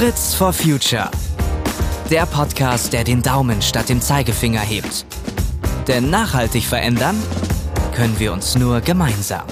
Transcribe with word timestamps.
Fritz 0.00 0.34
for 0.34 0.50
Future. 0.50 1.10
Der 2.08 2.24
Podcast, 2.24 2.94
der 2.94 3.04
den 3.04 3.20
Daumen 3.20 3.60
statt 3.60 3.90
dem 3.90 4.00
Zeigefinger 4.00 4.62
hebt. 4.62 5.04
Denn 5.88 6.08
nachhaltig 6.08 6.64
verändern 6.64 7.22
können 7.94 8.18
wir 8.18 8.32
uns 8.32 8.56
nur 8.56 8.80
gemeinsam. 8.80 9.44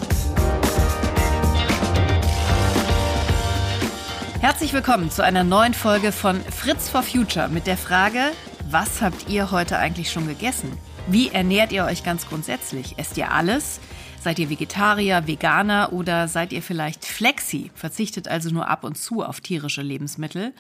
Herzlich 4.40 4.72
willkommen 4.72 5.10
zu 5.10 5.22
einer 5.22 5.44
neuen 5.44 5.74
Folge 5.74 6.12
von 6.12 6.40
Fritz 6.40 6.88
for 6.88 7.02
Future 7.02 7.50
mit 7.50 7.66
der 7.66 7.76
Frage, 7.76 8.30
was 8.70 9.02
habt 9.02 9.28
ihr 9.28 9.50
heute 9.50 9.76
eigentlich 9.76 10.10
schon 10.10 10.28
gegessen? 10.28 10.72
Wie 11.08 11.28
ernährt 11.28 11.72
ihr 11.72 11.84
euch 11.84 12.04
ganz 12.04 12.26
grundsätzlich? 12.26 12.94
Esst 12.96 13.18
ihr 13.18 13.30
alles? 13.32 13.80
Seid 14.20 14.40
ihr 14.40 14.50
Vegetarier, 14.50 15.26
Veganer 15.26 15.92
oder 15.92 16.26
seid 16.28 16.52
ihr 16.52 16.62
vielleicht 16.62 17.04
Flexi, 17.04 17.70
verzichtet 17.74 18.26
also 18.26 18.50
nur 18.50 18.68
ab 18.68 18.84
und 18.84 18.98
zu 18.98 19.22
auf 19.22 19.40
tierische 19.40 19.82
Lebensmittel? 19.82 20.52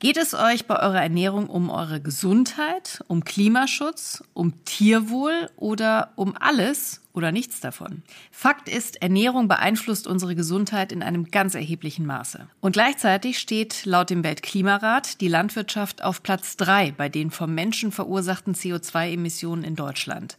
Geht 0.00 0.16
es 0.16 0.32
euch 0.32 0.66
bei 0.66 0.80
eurer 0.80 1.02
Ernährung 1.02 1.48
um 1.48 1.70
eure 1.70 2.00
Gesundheit, 2.00 3.02
um 3.08 3.24
Klimaschutz, 3.24 4.22
um 4.32 4.64
Tierwohl 4.64 5.50
oder 5.56 6.12
um 6.14 6.36
alles 6.38 7.00
oder 7.14 7.32
nichts 7.32 7.58
davon? 7.58 8.04
Fakt 8.30 8.68
ist, 8.68 9.02
Ernährung 9.02 9.48
beeinflusst 9.48 10.06
unsere 10.06 10.36
Gesundheit 10.36 10.92
in 10.92 11.02
einem 11.02 11.32
ganz 11.32 11.56
erheblichen 11.56 12.06
Maße. 12.06 12.46
Und 12.60 12.72
gleichzeitig 12.74 13.40
steht 13.40 13.86
laut 13.86 14.10
dem 14.10 14.22
Weltklimarat 14.22 15.20
die 15.20 15.26
Landwirtschaft 15.26 16.04
auf 16.04 16.22
Platz 16.22 16.56
drei 16.56 16.92
bei 16.92 17.08
den 17.08 17.32
vom 17.32 17.52
Menschen 17.52 17.90
verursachten 17.90 18.54
CO2-Emissionen 18.54 19.64
in 19.64 19.74
Deutschland. 19.74 20.38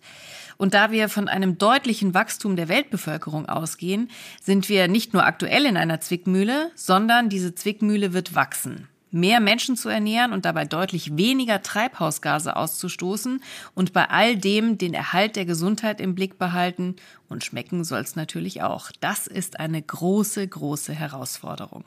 Und 0.59 0.73
da 0.73 0.91
wir 0.91 1.08
von 1.08 1.30
einem 1.30 1.58
deutlichen 1.58 2.13
Wachstum 2.13 2.58
der 2.58 2.67
Weltbevölkerung 2.67 3.47
ausgehen, 3.47 4.11
sind 4.42 4.67
wir 4.67 4.89
nicht 4.89 5.14
nur 5.14 5.25
aktuell 5.25 5.66
in 5.66 5.78
einer 5.78 6.02
Zwickmühle, 6.02 6.70
sondern 6.75 7.30
diese 7.30 7.56
Zwickmühle 7.56 8.11
wird 8.11 8.36
wachsen 8.36 8.89
mehr 9.11 9.39
Menschen 9.39 9.75
zu 9.75 9.89
ernähren 9.89 10.34
und 10.34 10.45
dabei 10.45 10.66
deutlich 10.66 11.17
weniger 11.17 11.61
Treibhausgase 11.61 12.56
auszustoßen 12.56 13.42
und 13.73 13.94
bei 13.94 14.09
all 14.09 14.38
dem 14.38 14.78
den 14.78 14.94
Erhalt 14.94 15.36
der 15.36 15.45
Gesundheit 15.45 16.00
im 16.00 16.16
Blick 16.16 16.38
behalten 16.38 16.95
und 17.28 17.44
schmecken 17.44 17.84
soll 17.84 18.02
es 18.02 18.16
natürlich 18.16 18.62
auch. 18.62 18.91
Das 19.00 19.28
ist 19.28 19.59
eine 19.59 19.81
große, 19.81 20.47
große 20.47 20.94
Herausforderung. 20.94 21.86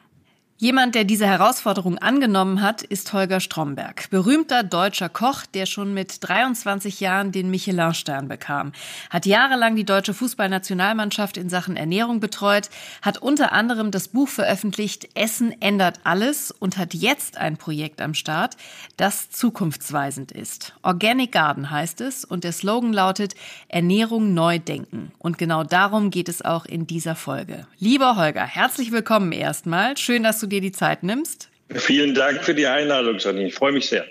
Jemand, 0.63 0.95
der 0.95 1.03
diese 1.03 1.27
Herausforderung 1.27 1.99
angenommen 1.99 2.63
hat, 2.63 2.83
ist 2.83 3.13
Holger 3.13 3.41
Stromberg, 3.41 4.09
berühmter 4.11 4.63
deutscher 4.63 5.09
Koch, 5.09 5.45
der 5.45 5.67
schon 5.67 5.93
mit 5.93 6.19
23 6.21 7.01
Jahren 7.01 7.33
den 7.33 7.51
Michelin-Stern 7.51 8.29
bekam, 8.29 8.71
hat 9.11 9.27
jahrelang 9.27 9.75
die 9.75 9.83
deutsche 9.83 10.15
Fußballnationalmannschaft 10.15 11.37
in 11.37 11.49
Sachen 11.49 11.77
Ernährung 11.77 12.21
betreut, 12.21 12.71
hat 13.03 13.19
unter 13.19 13.51
anderem 13.51 13.91
das 13.91 14.07
Buch 14.07 14.29
veröffentlicht 14.29 15.09
Essen 15.15 15.53
ändert 15.61 15.99
alles 16.05 16.53
und 16.53 16.79
hat 16.79 16.95
jetzt 16.95 17.39
ein 17.39 17.57
Projekt 17.57 18.01
am 18.01 18.15
Start, 18.15 18.57
das 18.97 19.31
zukunftsweisend 19.31 20.31
ist. 20.31 20.75
Organic 20.85 21.33
Garden 21.33 21.73
heißt 21.73 22.01
es 22.01 22.25
und 22.25 22.45
der 22.45 22.53
Slogan 22.53 22.93
lautet 22.93 23.35
Ernährung 23.67 24.33
neu 24.33 24.61
denken. 24.61 25.11
Und 25.19 25.39
genau 25.39 25.65
darum 25.65 26.11
geht 26.11 26.29
es 26.29 26.41
auch 26.41 26.67
in 26.67 26.87
dieser 26.87 27.17
Folge. 27.17 27.67
Lieber 27.81 28.15
Holger, 28.15 28.47
herzlich 28.47 28.93
willkommen 28.93 29.33
erstmal. 29.33 29.97
Schön, 29.97 30.23
dass 30.23 30.39
du 30.39 30.52
dir 30.53 30.61
die 30.61 30.73
Zeit 30.73 31.03
nimmst. 31.03 31.49
Vielen 31.71 32.15
Dank 32.15 32.45
für 32.45 32.55
die 32.55 32.67
Einladung, 32.67 33.19
Janine. 33.19 33.49
Ich 33.49 33.55
freue 33.55 33.73
mich 33.73 33.89
sehr. 33.89 34.05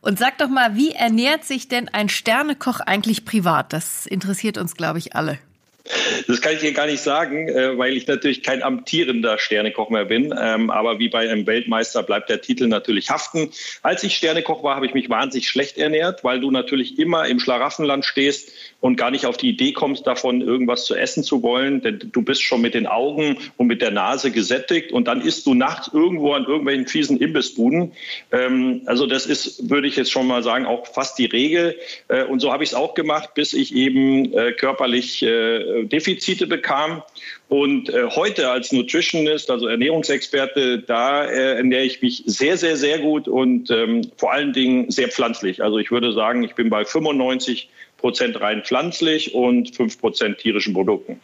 Und 0.00 0.18
sag 0.18 0.38
doch 0.38 0.48
mal, 0.48 0.76
wie 0.76 0.92
ernährt 0.92 1.44
sich 1.44 1.68
denn 1.68 1.88
ein 1.88 2.08
Sternekoch 2.08 2.80
eigentlich 2.80 3.24
privat? 3.24 3.72
Das 3.72 4.06
interessiert 4.06 4.56
uns, 4.56 4.76
glaube 4.76 4.98
ich, 4.98 5.16
alle. 5.16 5.38
Das 6.26 6.40
kann 6.40 6.54
ich 6.54 6.60
dir 6.60 6.72
gar 6.72 6.86
nicht 6.86 7.00
sagen, 7.00 7.48
äh, 7.48 7.78
weil 7.78 7.96
ich 7.96 8.06
natürlich 8.06 8.42
kein 8.42 8.62
amtierender 8.62 9.38
Sternekoch 9.38 9.90
mehr 9.90 10.04
bin. 10.04 10.34
Ähm, 10.38 10.70
aber 10.70 10.98
wie 10.98 11.08
bei 11.08 11.28
einem 11.28 11.46
Weltmeister 11.46 12.02
bleibt 12.02 12.28
der 12.28 12.40
Titel 12.40 12.66
natürlich 12.66 13.10
haften. 13.10 13.50
Als 13.82 14.02
ich 14.02 14.16
Sternekoch 14.16 14.62
war, 14.62 14.76
habe 14.76 14.86
ich 14.86 14.94
mich 14.94 15.08
wahnsinnig 15.08 15.48
schlecht 15.48 15.78
ernährt, 15.78 16.24
weil 16.24 16.40
du 16.40 16.50
natürlich 16.50 16.98
immer 16.98 17.26
im 17.26 17.38
Schlaraffenland 17.38 18.04
stehst 18.04 18.50
und 18.86 18.94
gar 18.94 19.10
nicht 19.10 19.26
auf 19.26 19.36
die 19.36 19.48
Idee 19.48 19.72
kommst, 19.72 20.06
davon 20.06 20.40
irgendwas 20.40 20.84
zu 20.84 20.94
essen 20.94 21.24
zu 21.24 21.42
wollen. 21.42 21.80
Denn 21.80 21.98
du 22.12 22.22
bist 22.22 22.40
schon 22.40 22.60
mit 22.60 22.72
den 22.72 22.86
Augen 22.86 23.36
und 23.56 23.66
mit 23.66 23.82
der 23.82 23.90
Nase 23.90 24.30
gesättigt 24.30 24.92
und 24.92 25.08
dann 25.08 25.20
isst 25.20 25.44
du 25.46 25.54
nachts 25.54 25.90
irgendwo 25.92 26.34
an 26.34 26.44
irgendwelchen 26.44 26.86
fiesen 26.86 27.18
Imbissbuden. 27.18 27.92
Ähm, 28.30 28.82
also 28.86 29.06
das 29.06 29.26
ist, 29.26 29.68
würde 29.68 29.88
ich 29.88 29.96
jetzt 29.96 30.12
schon 30.12 30.28
mal 30.28 30.44
sagen, 30.44 30.66
auch 30.66 30.86
fast 30.86 31.18
die 31.18 31.24
Regel. 31.24 31.74
Äh, 32.06 32.24
und 32.26 32.38
so 32.38 32.52
habe 32.52 32.62
ich 32.62 32.70
es 32.70 32.74
auch 32.76 32.94
gemacht, 32.94 33.34
bis 33.34 33.54
ich 33.54 33.74
eben 33.74 34.32
äh, 34.32 34.52
körperlich 34.52 35.18
Defizite 35.18 36.46
bekam. 36.46 37.02
Und 37.48 37.90
äh, 37.90 38.08
heute 38.10 38.50
als 38.50 38.72
Nutritionist, 38.72 39.50
also 39.50 39.68
Ernährungsexperte, 39.68 40.80
da 40.80 41.24
äh, 41.24 41.56
ernähre 41.56 41.84
ich 41.84 42.02
mich 42.02 42.24
sehr, 42.26 42.56
sehr, 42.56 42.76
sehr 42.76 42.98
gut 42.98 43.28
und 43.28 43.70
ähm, 43.70 44.10
vor 44.16 44.32
allen 44.32 44.52
Dingen 44.52 44.90
sehr 44.90 45.08
pflanzlich. 45.08 45.62
Also 45.62 45.78
ich 45.78 45.92
würde 45.92 46.12
sagen, 46.12 46.42
ich 46.42 46.54
bin 46.56 46.70
bei 46.70 46.84
95 46.84 47.68
Prozent 47.96 48.40
rein 48.40 48.62
pflanzlich 48.64 49.34
und 49.34 49.74
5 49.74 49.98
Prozent 49.98 50.38
tierischen 50.38 50.74
Produkten. 50.74 51.20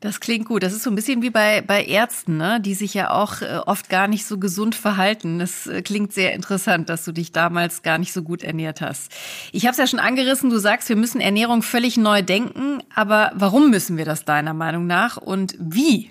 Das 0.00 0.20
klingt 0.20 0.46
gut. 0.46 0.62
Das 0.62 0.72
ist 0.72 0.84
so 0.84 0.90
ein 0.90 0.94
bisschen 0.94 1.22
wie 1.22 1.30
bei, 1.30 1.60
bei 1.60 1.84
Ärzten, 1.84 2.36
ne? 2.36 2.60
die 2.60 2.74
sich 2.74 2.94
ja 2.94 3.10
auch 3.10 3.42
äh, 3.42 3.58
oft 3.66 3.88
gar 3.88 4.06
nicht 4.06 4.26
so 4.26 4.38
gesund 4.38 4.76
verhalten. 4.76 5.40
Das 5.40 5.66
äh, 5.66 5.82
klingt 5.82 6.12
sehr 6.12 6.34
interessant, 6.34 6.88
dass 6.88 7.04
du 7.04 7.10
dich 7.10 7.32
damals 7.32 7.82
gar 7.82 7.98
nicht 7.98 8.12
so 8.12 8.22
gut 8.22 8.44
ernährt 8.44 8.80
hast. 8.80 9.10
Ich 9.50 9.64
habe 9.64 9.72
es 9.72 9.78
ja 9.78 9.88
schon 9.88 9.98
angerissen, 9.98 10.50
du 10.50 10.58
sagst, 10.58 10.88
wir 10.88 10.94
müssen 10.94 11.20
Ernährung 11.20 11.62
völlig 11.62 11.96
neu 11.96 12.22
denken. 12.22 12.80
Aber 12.94 13.32
warum 13.34 13.70
müssen 13.70 13.96
wir 13.96 14.04
das 14.04 14.24
deiner 14.24 14.54
Meinung 14.54 14.86
nach 14.86 15.16
und 15.16 15.56
wie? 15.58 16.10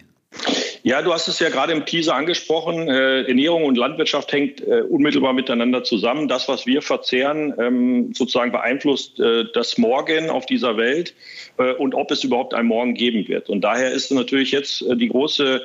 Ja, 0.88 1.02
du 1.02 1.12
hast 1.12 1.28
es 1.28 1.40
ja 1.40 1.50
gerade 1.50 1.74
im 1.74 1.86
Teaser 1.86 2.16
angesprochen. 2.16 2.88
Äh, 2.88 3.24
Ernährung 3.24 3.66
und 3.66 3.76
Landwirtschaft 3.76 4.32
hängt 4.32 4.66
äh, 4.66 4.84
unmittelbar 4.84 5.34
miteinander 5.34 5.84
zusammen. 5.84 6.30
Das, 6.30 6.48
was 6.48 6.66
wir 6.66 6.82
verzehren, 6.82 7.54
ähm, 7.60 8.14
sozusagen 8.14 8.54
beeinflusst 8.54 9.20
äh, 9.20 9.44
das 9.54 9.78
Morgen 9.78 10.30
auf 10.30 10.46
dieser 10.46 10.78
Welt 10.78 11.14
äh, 11.58 11.74
und 11.74 11.94
ob 11.94 12.10
es 12.12 12.24
überhaupt 12.24 12.54
ein 12.54 12.68
Morgen 12.68 12.94
geben 12.94 13.28
wird. 13.28 13.50
Und 13.50 13.66
daher 13.66 13.92
ist 13.92 14.12
natürlich 14.14 14.54
jetzt 14.54 14.82
äh, 14.82 14.96
die 14.96 15.10
große 15.10 15.62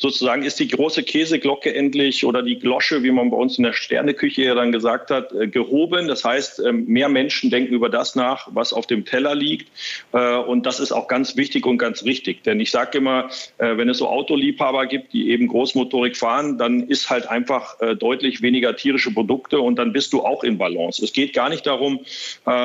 sozusagen 0.00 0.42
ist 0.42 0.58
die 0.58 0.68
große 0.68 1.02
Käseglocke 1.02 1.74
endlich 1.74 2.24
oder 2.24 2.42
die 2.42 2.58
Glosche, 2.58 3.02
wie 3.02 3.10
man 3.10 3.30
bei 3.30 3.36
uns 3.36 3.58
in 3.58 3.64
der 3.64 3.74
Sterneküche 3.74 4.42
ja 4.42 4.54
dann 4.54 4.72
gesagt 4.72 5.10
hat, 5.10 5.32
äh, 5.32 5.46
gehoben. 5.46 6.08
Das 6.08 6.24
heißt, 6.24 6.62
ähm, 6.66 6.86
mehr 6.86 7.10
Menschen 7.10 7.50
denken 7.50 7.74
über 7.74 7.90
das 7.90 8.16
nach, 8.16 8.48
was 8.50 8.72
auf 8.72 8.86
dem 8.86 9.04
Teller 9.04 9.34
liegt. 9.34 9.68
Äh, 10.12 10.36
und 10.36 10.64
das 10.64 10.80
ist 10.80 10.92
auch 10.92 11.06
ganz 11.06 11.36
wichtig 11.36 11.66
und 11.66 11.76
ganz 11.76 12.02
richtig. 12.04 12.42
Denn 12.44 12.60
ich 12.60 12.70
sage 12.70 12.96
immer, 12.96 13.28
äh, 13.58 13.76
wenn 13.76 13.90
es 13.90 13.98
so 13.98 14.08
Autoliebhaber 14.08 14.86
gibt, 14.86 15.12
die 15.12 15.30
eben 15.30 15.48
Großmotorik 15.48 16.16
fahren, 16.16 16.56
dann 16.56 16.88
ist 16.88 17.10
halt 17.10 17.28
einfach 17.28 17.76
deutlich 17.98 18.42
weniger 18.42 18.74
tierische 18.76 19.12
Produkte 19.12 19.60
und 19.60 19.76
dann 19.76 19.92
bist 19.92 20.12
du 20.12 20.22
auch 20.22 20.44
in 20.44 20.58
Balance. 20.58 21.04
Es 21.04 21.12
geht 21.12 21.32
gar 21.32 21.48
nicht 21.48 21.66
darum, 21.66 22.00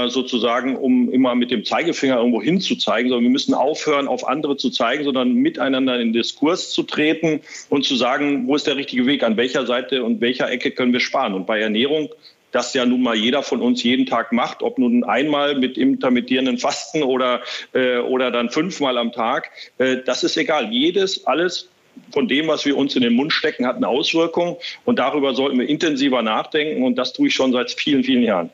sozusagen, 0.07 0.75
um 0.75 1.11
immer 1.11 1.35
mit 1.35 1.51
dem 1.51 1.63
Zeigefinger 1.65 2.17
irgendwo 2.17 2.41
hinzuzeigen, 2.41 3.09
sondern 3.09 3.23
wir 3.23 3.31
müssen 3.31 3.53
aufhören, 3.53 4.07
auf 4.07 4.27
andere 4.27 4.57
zu 4.57 4.69
zeigen, 4.69 5.03
sondern 5.03 5.33
miteinander 5.33 5.95
in 5.95 6.07
den 6.07 6.13
Diskurs 6.13 6.71
zu 6.71 6.83
treten 6.83 7.24
gucken 7.25 7.41
und 7.69 7.85
zu 7.85 7.95
sagen, 7.95 8.47
wo 8.47 8.55
ist 8.55 8.67
der 8.67 8.75
richtige 8.75 9.05
Weg, 9.05 9.23
an 9.23 9.37
welcher 9.37 9.65
Seite 9.65 10.03
und 10.03 10.21
welcher 10.21 10.49
Ecke 10.49 10.71
können 10.71 10.93
wir 10.93 10.99
sparen. 10.99 11.33
Und 11.33 11.45
bei 11.45 11.59
Ernährung 11.59 12.09
das 12.51 12.73
ja 12.73 12.85
nun 12.85 13.01
mal 13.01 13.17
jeder 13.17 13.43
von 13.43 13.61
uns 13.61 13.83
jeden 13.83 14.05
Tag 14.05 14.31
macht, 14.31 14.63
ob 14.63 14.77
nun 14.77 15.03
einmal 15.03 15.55
mit 15.59 15.77
intermittierenden 15.77 16.57
Fasten 16.57 17.03
oder, 17.03 17.41
äh, 17.73 17.97
oder 17.97 18.31
dann 18.31 18.49
fünfmal 18.49 18.97
am 18.97 19.11
Tag, 19.11 19.51
äh, 19.77 19.97
das 20.05 20.23
ist 20.23 20.37
egal. 20.37 20.71
Jedes, 20.71 21.27
alles 21.27 21.67
von 22.13 22.29
dem, 22.29 22.47
was 22.47 22.63
wir 22.63 22.77
uns 22.77 22.95
in 22.95 23.01
den 23.01 23.13
Mund 23.13 23.33
stecken, 23.33 23.65
hat 23.65 23.75
eine 23.75 23.89
Auswirkung 23.89 24.55
und 24.85 24.99
darüber 24.99 25.35
sollten 25.35 25.59
wir 25.59 25.67
intensiver 25.67 26.21
nachdenken 26.21 26.83
und 26.83 26.95
das 26.95 27.11
tue 27.11 27.27
ich 27.27 27.33
schon 27.33 27.51
seit 27.51 27.71
vielen, 27.71 28.05
vielen 28.05 28.23
Jahren. 28.23 28.49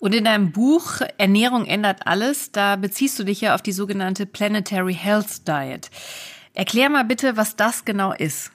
Und 0.00 0.12
in 0.12 0.24
deinem 0.24 0.50
Buch 0.50 1.00
Ernährung 1.16 1.66
ändert 1.66 2.06
alles, 2.06 2.50
da 2.50 2.74
beziehst 2.74 3.16
du 3.20 3.22
dich 3.22 3.42
ja 3.42 3.54
auf 3.54 3.62
die 3.62 3.70
sogenannte 3.70 4.26
Planetary 4.26 4.94
Health 4.94 5.46
Diet. 5.46 5.88
Erklär 6.54 6.88
mal 6.88 7.04
bitte, 7.04 7.36
was 7.36 7.56
das 7.56 7.84
genau 7.84 8.12
ist. 8.12 8.50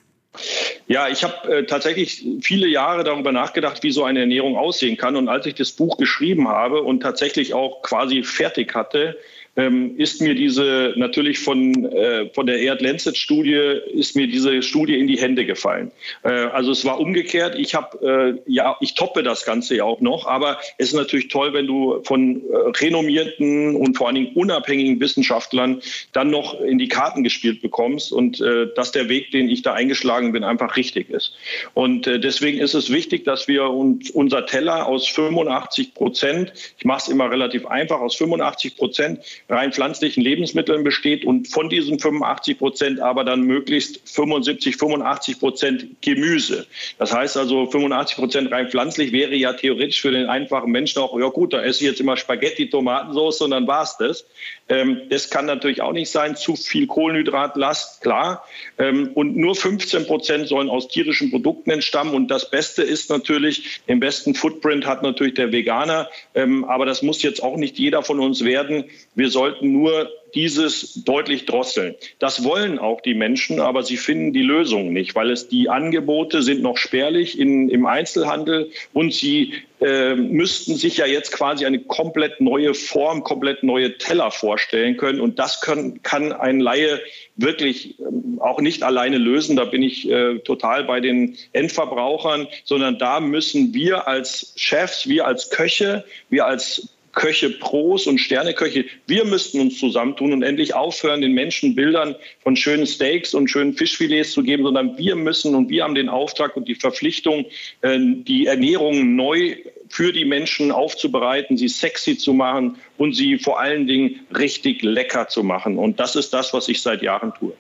Ja, 0.88 1.08
ich 1.10 1.24
habe 1.24 1.58
äh, 1.58 1.66
tatsächlich 1.66 2.26
viele 2.42 2.68
Jahre 2.68 3.04
darüber 3.04 3.32
nachgedacht, 3.32 3.84
wie 3.84 3.92
so 3.92 4.04
eine 4.04 4.22
Ernährung 4.22 4.58
aussehen 4.58 4.96
kann. 4.96 5.16
Und 5.16 5.28
als 5.28 5.46
ich 5.46 5.56
das 5.56 5.72
Buch 5.72 5.98
geschrieben 5.98 6.48
habe 6.48 6.82
und 6.82 7.02
tatsächlich 7.02 7.54
auch 7.54 7.82
quasi 7.82 8.24
fertig 8.24 8.74
hatte, 8.74 9.18
ähm, 9.60 9.96
ist 9.98 10.22
mir 10.22 10.36
diese 10.36 10.94
natürlich 10.96 11.40
von, 11.40 11.86
äh, 11.86 12.30
von 12.34 12.48
der 12.48 12.60
Erd 12.60 12.82
Lancet 12.82 13.18
Studie 13.18 13.60
ist 13.94 14.16
mir 14.16 14.28
diese 14.28 14.62
Studie 14.62 14.98
in 14.98 15.08
die 15.08 15.20
Hände 15.20 15.46
gefallen. 15.46 15.92
Äh, 16.24 16.30
also 16.30 16.72
es 16.72 16.86
war 16.86 17.00
umgekehrt. 17.00 17.56
Ich 17.58 17.76
habe 17.76 18.40
äh, 18.48 18.52
ja 18.52 18.78
ich 18.80 18.94
toppe 18.94 19.22
das 19.22 19.44
Ganze 19.44 19.76
ja 19.76 19.84
auch 19.84 20.00
noch, 20.00 20.28
aber 20.28 20.60
es 20.78 20.90
ist 20.90 20.96
natürlich 20.96 21.28
toll, 21.28 21.52
wenn 21.54 21.68
du 21.68 22.02
von 22.04 22.42
äh, 22.50 22.56
renommierten 22.80 23.76
und 23.76 23.98
vor 23.98 24.08
allen 24.08 24.16
Dingen 24.16 24.32
unabhängigen 24.34 25.00
Wissenschaftlern 25.02 25.82
dann 26.14 26.30
noch 26.30 26.62
in 26.62 26.78
die 26.78 26.88
Karten 26.88 27.24
gespielt 27.24 27.62
bekommst 27.62 28.14
und 28.14 28.40
äh, 28.40 28.68
dass 28.76 28.94
der 28.94 29.10
Weg, 29.10 29.32
den 29.32 29.50
ich 29.50 29.62
da 29.62 29.74
eingeschlagen 29.74 30.32
bin, 30.32 30.46
einfach 30.46 30.78
richtig 30.78 31.10
ist. 31.10 31.34
Und 31.74 32.08
äh, 32.08 32.20
deswegen 32.20 32.60
ist 32.60 32.76
es 32.76 32.90
wichtig, 32.90 33.26
dass 33.26 33.50
wir 33.50 33.70
uns 33.70 34.10
unser 34.12 34.46
Teller 34.46 34.86
aus 34.86 35.06
85 35.08 35.94
Prozent, 35.94 36.54
ich 36.78 36.86
mache 36.86 37.00
es 37.00 37.08
immer 37.10 37.30
relativ 37.30 37.66
einfach, 37.66 38.00
aus 38.00 38.16
85 38.16 38.78
Prozent 38.78 39.20
rein 39.50 39.74
pflanzlichen 39.74 40.24
Lebensmitteln 40.24 40.84
besteht 40.84 41.26
und 41.26 41.48
von 41.48 41.70
diesen 41.70 42.00
85 42.00 42.58
Prozent 42.58 43.00
aber 43.00 43.24
dann 43.24 43.42
möglichst 43.42 44.02
75, 44.08 44.78
85 44.78 45.40
Prozent 45.40 46.02
Gemüse. 46.02 46.68
Das 46.98 47.14
heißt 47.14 47.36
also 47.36 47.66
85 47.66 48.18
Prozent 48.18 48.52
rein 48.52 48.70
pflanzlich 48.70 49.12
wäre 49.12 49.36
ja 49.36 49.54
theoretisch 49.54 50.02
für 50.02 50.12
den 50.12 50.28
einfachen 50.28 50.72
Menschen 50.72 51.02
auch, 51.02 51.18
ja 51.20 51.28
gut, 51.28 51.54
da 51.54 51.62
esse 51.62 51.84
ich 51.84 51.90
jetzt 51.90 52.00
immer 52.00 52.16
Spaghetti, 52.16 52.70
Tomatensauce 52.70 53.42
und 53.42 53.52
dann 53.52 53.68
war's 53.68 53.98
das. 53.98 54.26
Ähm, 54.70 55.02
das 55.10 55.30
kann 55.30 55.48
natürlich 55.48 55.82
auch 55.82 55.94
nicht 55.94 56.12
sein. 56.12 56.36
Zu 56.36 56.56
viel 56.56 56.86
Kohlenhydratlast, 56.88 58.02
klar. 58.02 58.46
Ähm, 58.78 59.12
und 59.16 59.36
nur 59.36 59.56
15 59.56 60.06
Prozent 60.06 60.48
sollen 60.48 60.70
aus 60.70 60.88
tierischen 60.88 61.32
Produkten 61.32 61.72
entstammen. 61.72 62.14
Und 62.14 62.30
das 62.30 62.52
Beste 62.52 62.84
ist 62.84 63.10
natürlich, 63.10 63.82
den 63.88 64.00
besten 64.00 64.36
Footprint 64.36 64.86
hat 64.86 65.02
natürlich 65.02 65.34
der 65.34 65.52
Veganer. 65.52 66.10
Ähm, 66.36 66.64
aber 66.66 66.86
das 66.86 67.02
muss 67.02 67.24
jetzt 67.24 67.42
auch 67.42 67.58
nicht 67.58 67.80
jeder 67.80 68.04
von 68.04 68.20
uns 68.20 68.46
werden. 68.46 68.86
Wir 69.16 69.30
sollten 69.40 69.72
nur 69.72 70.12
dieses 70.36 71.06
deutlich 71.06 71.46
drosseln. 71.46 71.96
Das 72.20 72.44
wollen 72.44 72.78
auch 72.78 73.00
die 73.00 73.14
Menschen, 73.14 73.62
aber 73.62 73.84
sie 73.84 73.96
finden 73.96 74.34
die 74.34 74.44
Lösung 74.44 74.92
nicht, 74.92 75.16
weil 75.16 75.32
es 75.32 75.48
die 75.48 75.70
Angebote 75.70 76.44
sind 76.44 76.62
noch 76.62 76.76
spärlich 76.76 77.40
in, 77.40 77.70
im 77.70 77.86
Einzelhandel 77.86 78.70
und 78.92 79.14
sie 79.14 79.54
äh, 79.80 80.16
müssten 80.16 80.76
sich 80.76 80.98
ja 80.98 81.06
jetzt 81.06 81.32
quasi 81.32 81.66
eine 81.66 81.80
komplett 81.80 82.42
neue 82.42 82.74
Form, 82.74 83.24
komplett 83.24 83.64
neue 83.64 83.98
Teller 83.98 84.30
vorstellen 84.30 84.98
können. 84.98 85.22
Und 85.22 85.40
das 85.40 85.62
können, 85.62 86.04
kann 86.04 86.34
ein 86.34 86.60
Laie 86.60 87.00
wirklich 87.38 87.98
ähm, 88.00 88.40
auch 88.42 88.60
nicht 88.60 88.84
alleine 88.84 89.18
lösen. 89.18 89.56
Da 89.56 89.64
bin 89.64 89.82
ich 89.82 90.10
äh, 90.10 90.40
total 90.40 90.84
bei 90.84 91.00
den 91.00 91.38
Endverbrauchern, 91.54 92.48
sondern 92.66 93.00
da 93.00 93.22
müssen 93.22 93.74
wir 93.74 94.06
als 94.06 94.52
Chefs, 94.58 95.08
wir 95.08 95.26
als 95.26 95.50
Köche, 95.50 96.04
wir 96.30 96.46
als 96.46 96.90
Köche 97.14 97.50
Pros 97.50 98.08
und 98.08 98.20
Sterneköche, 98.20 98.86
wir 99.08 99.26
müssten 99.26 99.60
uns 99.60 99.80
zusammentun 99.80 100.34
und 100.34 100.44
endlich 100.44 100.74
aufhören, 100.74 101.22
den 101.22 101.34
Menschen 101.34 101.76
Bildern 101.76 102.16
von 102.44 102.56
schönen 102.56 102.86
Steaks 102.86 103.34
und 103.34 103.50
schönen 103.50 103.74
Fischfilets 103.74 104.32
zu 104.32 104.44
geben, 104.44 104.64
sondern 104.64 104.98
wir 104.98 105.16
müssen 105.16 105.56
und 105.56 105.70
wir 105.70 105.84
haben 105.84 105.96
den 105.96 106.10
Auftrag 106.10 106.56
und 106.56 106.68
die 106.68 106.76
Verpflichtung, 106.76 107.46
äh, 107.82 107.98
die 108.00 108.46
Ernährung 108.46 109.16
neu 109.16 109.56
für 109.90 110.14
die 110.14 110.26
Menschen 110.26 110.72
aufzubereiten, 110.72 111.58
sie 111.58 111.68
sexy 111.68 112.18
zu 112.18 112.34
machen 112.34 112.78
und 112.98 113.14
sie 113.14 113.40
vor 113.40 113.60
allen 113.60 113.88
Dingen 113.88 114.20
richtig 114.38 114.84
lecker 114.84 115.28
zu 115.28 115.44
machen. 115.44 115.78
Und 115.78 116.00
das 116.00 116.16
ist 116.16 116.32
das, 116.32 116.54
was 116.54 116.70
ich 116.70 116.82
seit 116.82 117.02
Jahren 117.02 117.34
tue. 117.34 117.54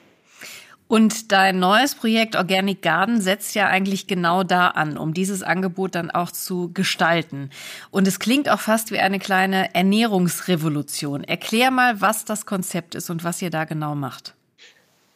Und 0.89 1.31
dein 1.31 1.59
neues 1.59 1.93
Projekt 1.93 2.35
Organic 2.35 2.81
Garden 2.81 3.21
setzt 3.21 3.53
ja 3.53 3.67
eigentlich 3.67 4.07
genau 4.07 4.41
da 4.41 4.69
an, 4.69 4.97
um 4.97 5.13
dieses 5.13 5.43
Angebot 5.43 5.93
dann 5.93 6.09
auch 6.09 6.31
zu 6.31 6.71
gestalten. 6.73 7.51
Und 7.91 8.07
es 8.07 8.17
klingt 8.17 8.49
auch 8.49 8.59
fast 8.59 8.91
wie 8.91 8.97
eine 8.97 9.19
kleine 9.19 9.75
Ernährungsrevolution. 9.75 11.23
Erklär 11.23 11.69
mal, 11.69 12.01
was 12.01 12.25
das 12.25 12.47
Konzept 12.47 12.95
ist 12.95 13.11
und 13.11 13.23
was 13.23 13.39
ihr 13.39 13.51
da 13.51 13.65
genau 13.65 13.93
macht. 13.93 14.33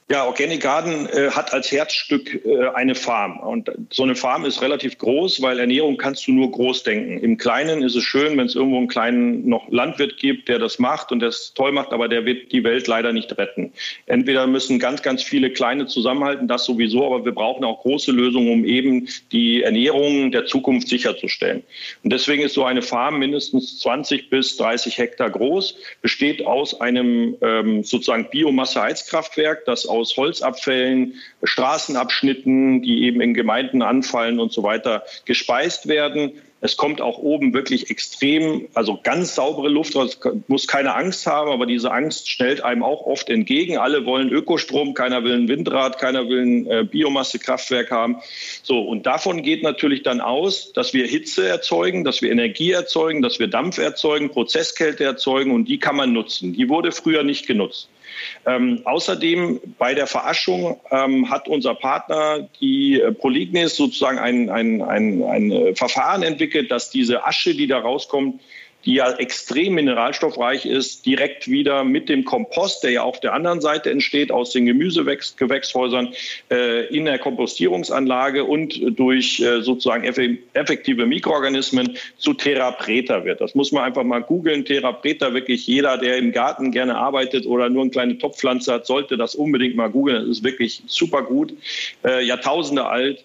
Ja, 0.10 0.26
Organic 0.26 0.62
Garden 0.62 1.08
äh, 1.08 1.30
hat 1.32 1.54
als 1.54 1.72
Herzstück 1.72 2.46
äh, 2.46 2.68
eine 2.74 2.94
Farm. 2.94 3.40
Und 3.40 3.72
so 3.90 4.04
eine 4.04 4.16
Farm 4.16 4.44
ist 4.44 4.62
relativ 4.62 4.98
groß, 4.98 5.42
weil 5.42 5.60
Ernährung 5.60 5.96
kannst 5.96 6.28
du 6.28 6.34
nur 6.34 6.52
groß 6.52 6.84
denken. 6.84 7.20
Im 7.20 7.38
Kleinen 7.38 7.82
ist 7.84 7.96
es 7.96 8.04
schön, 8.04 8.38
wenn 8.38 8.46
es 8.46 8.56
irgendwo 8.56 8.78
einen 8.78 8.90
kleinen 8.90 9.48
noch 9.48 9.70
Landwirt 9.70 10.18
gibt, 10.18 10.50
der 10.50 10.60
das 10.60 10.78
macht 10.78 11.14
und 11.14 11.22
das 11.22 11.54
toll 11.54 11.72
macht, 11.72 11.94
aber 11.94 12.10
der 12.10 12.26
wird 12.26 12.52
die 12.52 12.66
Welt 12.66 12.88
leider 12.88 13.14
nicht 13.14 13.38
retten. 13.38 13.72
Entweder 14.06 14.46
müssen 14.46 14.78
ganz, 14.78 15.02
ganz 15.04 15.24
viele 15.24 15.52
kleine 15.52 15.86
zusammenhalten, 15.86 16.50
das 16.50 16.66
sowieso, 16.66 17.06
aber 17.06 17.24
wir 17.24 17.34
brauchen 17.34 17.64
auch 17.64 17.82
große 17.82 18.12
Lösungen, 18.12 18.52
um 18.52 18.66
eben 18.66 19.08
die 19.32 19.64
Ernährung 19.64 20.34
der 20.34 20.46
Zukunft 20.46 20.90
sicherzustellen. 20.90 21.64
Und 22.04 22.12
deswegen 22.12 22.44
ist 22.44 22.56
so 22.56 22.66
eine 22.66 22.82
Farm 22.82 23.20
mindestens 23.20 23.80
20 23.80 24.30
bis 24.30 24.58
30 24.58 24.98
Hektar 24.98 25.30
groß, 25.30 25.76
besteht 26.02 26.46
aus 26.46 26.82
einem 26.82 27.38
ähm, 27.42 27.84
sozusagen 27.84 28.30
Biomasse-Heizkraftwerk, 28.30 29.64
das 29.66 29.93
aus 29.94 30.18
Holzabfällen, 30.18 31.16
Straßenabschnitten, 31.44 32.82
die 32.82 33.04
eben 33.04 33.22
in 33.22 33.34
Gemeinden 33.34 33.82
anfallen 33.82 34.40
und 34.40 34.52
so 34.52 34.64
weiter, 34.64 35.04
gespeist 35.26 35.88
werden. 35.88 36.34
Es 36.64 36.78
kommt 36.78 37.02
auch 37.02 37.18
oben 37.18 37.54
wirklich 37.54 37.90
extrem, 37.90 38.70
also 38.74 38.98
ganz 39.04 39.36
saubere 39.36 39.68
Luft 39.68 39.98
raus. 39.98 40.18
Muss 40.48 40.66
keine 40.66 40.96
Angst 40.96 41.28
haben, 41.28 41.52
aber 41.52 41.66
diese 41.66 41.92
Angst 41.92 42.30
stellt 42.30 42.64
einem 42.64 42.84
auch 42.84 43.06
oft 43.06 43.30
entgegen. 43.30 43.78
Alle 43.78 44.06
wollen 44.06 44.30
Ökostrom, 44.30 44.94
keiner 44.94 45.26
will 45.26 45.34
ein 45.34 45.50
Windrad, 45.50 46.00
keiner 46.00 46.30
will 46.30 46.42
ein 46.42 46.68
äh, 46.68 46.86
Biomassekraftwerk 46.90 47.92
haben. 47.92 48.16
So, 48.62 48.80
und 48.80 49.06
davon 49.06 49.44
geht 49.44 49.62
natürlich 49.62 50.04
dann 50.04 50.22
aus, 50.22 50.72
dass 50.72 50.94
wir 50.94 51.06
Hitze 51.06 51.46
erzeugen, 51.46 52.06
dass 52.06 52.22
wir 52.22 52.32
Energie 52.32 52.72
erzeugen, 52.72 53.22
dass 53.22 53.40
wir 53.40 53.48
Dampf 53.48 53.78
erzeugen, 53.78 54.30
Prozesskälte 54.30 55.04
erzeugen 55.04 55.52
und 55.52 55.66
die 55.66 55.80
kann 55.80 55.98
man 55.98 56.14
nutzen. 56.14 56.54
Die 56.54 56.70
wurde 56.70 56.94
früher 56.94 57.24
nicht 57.24 57.46
genutzt. 57.46 57.90
Ähm, 58.46 58.82
außerdem 58.86 59.60
bei 59.78 59.94
der 59.94 60.08
Veraschung 60.08 60.80
ähm, 60.92 61.30
hat 61.30 61.48
unser 61.48 61.76
Partner, 61.76 62.48
die 62.60 63.00
äh, 63.00 63.12
Polignis, 63.12 63.76
sozusagen 63.76 64.20
ein, 64.20 64.50
ein, 64.50 64.82
ein, 64.82 65.24
ein 65.24 65.52
äh, 65.52 65.76
Verfahren 65.76 66.24
entwickelt, 66.24 66.72
dass 66.72 66.90
diese 66.90 67.26
Asche, 67.26 67.56
die 67.56 67.68
da 67.68 67.80
rauskommt, 67.80 68.42
die 68.86 68.96
ja 68.96 69.12
extrem 69.14 69.76
mineralstoffreich 69.76 70.66
ist, 70.66 71.06
direkt 71.06 71.50
wieder 71.50 71.84
mit 71.84 72.10
dem 72.10 72.26
Kompost, 72.26 72.84
der 72.84 72.92
ja 72.92 73.04
auf 73.04 73.20
der 73.20 73.34
anderen 73.34 73.62
Seite 73.62 73.90
entsteht, 73.90 74.32
aus 74.32 74.52
den 74.52 74.66
Gemüsegewächshäusern 74.66 76.14
äh, 76.52 76.88
in 76.88 77.06
der 77.06 77.20
Kompostierungsanlage 77.20 78.44
und 78.44 78.80
durch 78.98 79.40
äh, 79.40 79.62
sozusagen 79.62 80.04
effektive 80.04 81.06
Mikroorganismen 81.06 81.98
zu 82.18 82.34
Therapreta 82.34 83.24
wird. 83.24 83.42
Das 83.42 83.56
muss 83.56 83.72
man 83.72 83.84
einfach 83.84 84.04
mal 84.04 84.22
googeln. 84.22 84.66
Therapreta, 84.66 85.34
wirklich 85.34 85.66
jeder, 85.68 85.98
der 85.98 86.18
im 86.18 86.32
Garten 86.32 86.72
gerne 86.72 86.98
arbeitet 86.98 87.46
oder 87.46 87.70
nur 87.70 87.84
eine 87.84 87.92
kleine 87.92 88.18
Topfpflanze 88.18 88.74
hat, 88.74 88.86
sollte 88.86 89.18
das 89.18 89.36
unbedingt 89.36 89.76
mal 89.76 89.90
googeln. 89.90 90.28
Das 90.28 90.38
ist 90.38 90.44
wirklich 90.44 90.84
super 90.88 91.24
gut, 91.24 91.54
äh, 92.04 92.24
Jahrtausende 92.24 92.86
alt 92.86 93.24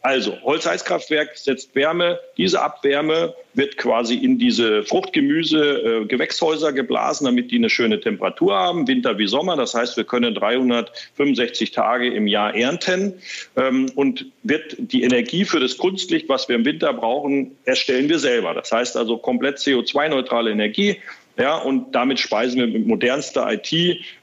also, 0.00 0.40
Holzheizkraftwerk 0.42 1.36
setzt 1.36 1.74
Wärme. 1.74 2.18
Diese 2.38 2.62
Abwärme 2.62 3.34
wird 3.52 3.76
quasi 3.76 4.14
in 4.14 4.38
diese 4.38 4.82
Fruchtgemüse, 4.84 6.02
äh, 6.02 6.04
Gewächshäuser 6.06 6.72
geblasen, 6.72 7.26
damit 7.26 7.50
die 7.50 7.56
eine 7.56 7.68
schöne 7.68 8.00
Temperatur 8.00 8.54
haben, 8.54 8.88
Winter 8.88 9.18
wie 9.18 9.26
Sommer. 9.26 9.56
Das 9.56 9.74
heißt, 9.74 9.98
wir 9.98 10.04
können 10.04 10.34
365 10.34 11.72
Tage 11.72 12.12
im 12.12 12.26
Jahr 12.26 12.54
ernten. 12.54 13.14
Ähm, 13.56 13.90
und 13.94 14.26
wird 14.42 14.76
die 14.78 15.02
Energie 15.02 15.44
für 15.44 15.60
das 15.60 15.76
Kunstlicht, 15.76 16.28
was 16.28 16.48
wir 16.48 16.56
im 16.56 16.64
Winter 16.64 16.92
brauchen, 16.94 17.56
erstellen 17.66 18.08
wir 18.08 18.18
selber. 18.18 18.54
Das 18.54 18.72
heißt 18.72 18.96
also 18.96 19.18
komplett 19.18 19.58
CO2-neutrale 19.58 20.50
Energie. 20.50 20.96
Ja, 21.36 21.56
und 21.56 21.92
damit 21.94 22.20
speisen 22.20 22.60
wir 22.60 22.68
mit 22.68 22.86
modernster 22.86 23.52
IT 23.52 23.72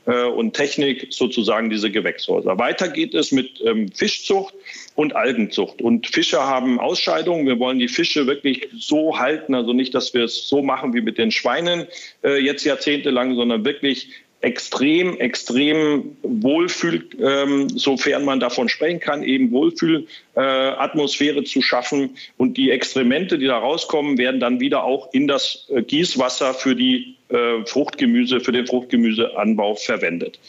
äh, 0.06 0.24
und 0.24 0.54
Technik 0.54 1.08
sozusagen 1.10 1.70
diese 1.70 1.92
Gewächshäuser. 1.92 2.58
Weiter 2.58 2.88
geht 2.88 3.14
es 3.14 3.34
mit 3.34 3.60
ähm, 3.66 3.92
Fischzucht 3.92 4.54
und 4.96 5.14
Algenzucht. 5.14 5.82
Und 5.82 6.08
Fische 6.08 6.40
haben 6.40 6.80
Ausscheidungen. 6.80 7.46
Wir 7.46 7.60
wollen 7.60 7.80
die 7.80 7.90
Fische 7.90 8.28
wirklich 8.28 8.70
so 8.78 9.20
halten, 9.20 9.56
also 9.56 9.74
nicht, 9.74 9.94
dass 9.94 10.14
wir 10.14 10.24
es 10.24 10.48
so 10.48 10.62
machen 10.62 10.94
wie 10.94 11.02
mit 11.02 11.18
den 11.18 11.32
Schweinen 11.32 11.86
äh, 12.24 12.38
jetzt 12.38 12.64
jahrzehntelang, 12.64 13.36
sondern 13.36 13.66
wirklich 13.66 14.08
extrem, 14.42 15.18
extrem 15.20 16.18
Wohlfühl, 16.24 17.08
ähm, 17.20 17.70
sofern 17.70 18.26
man 18.26 18.40
davon 18.40 18.70
sprechen 18.70 19.00
kann, 19.00 19.24
eben 19.24 19.52
Wohlfühlatmosphäre 19.52 21.40
äh, 21.40 21.44
zu 21.44 21.62
schaffen. 21.62 22.18
Und 22.38 22.58
die 22.58 22.72
Extremente, 22.72 23.38
die 23.38 23.46
da 23.46 23.60
rauskommen, 23.60 24.18
werden 24.18 24.40
dann 24.40 24.60
wieder 24.60 24.84
auch 24.84 25.14
in 25.14 25.28
das 25.28 25.68
äh, 25.70 25.84
Gießwasser 25.84 26.54
für 26.54 26.76
die 26.76 27.16
äh, 27.30 27.66
Fruchtgemüse, 27.66 28.40
für 28.40 28.52
den 28.52 28.66
Fruchtgemüseanbau 28.66 29.76
verwendet. 29.76 30.40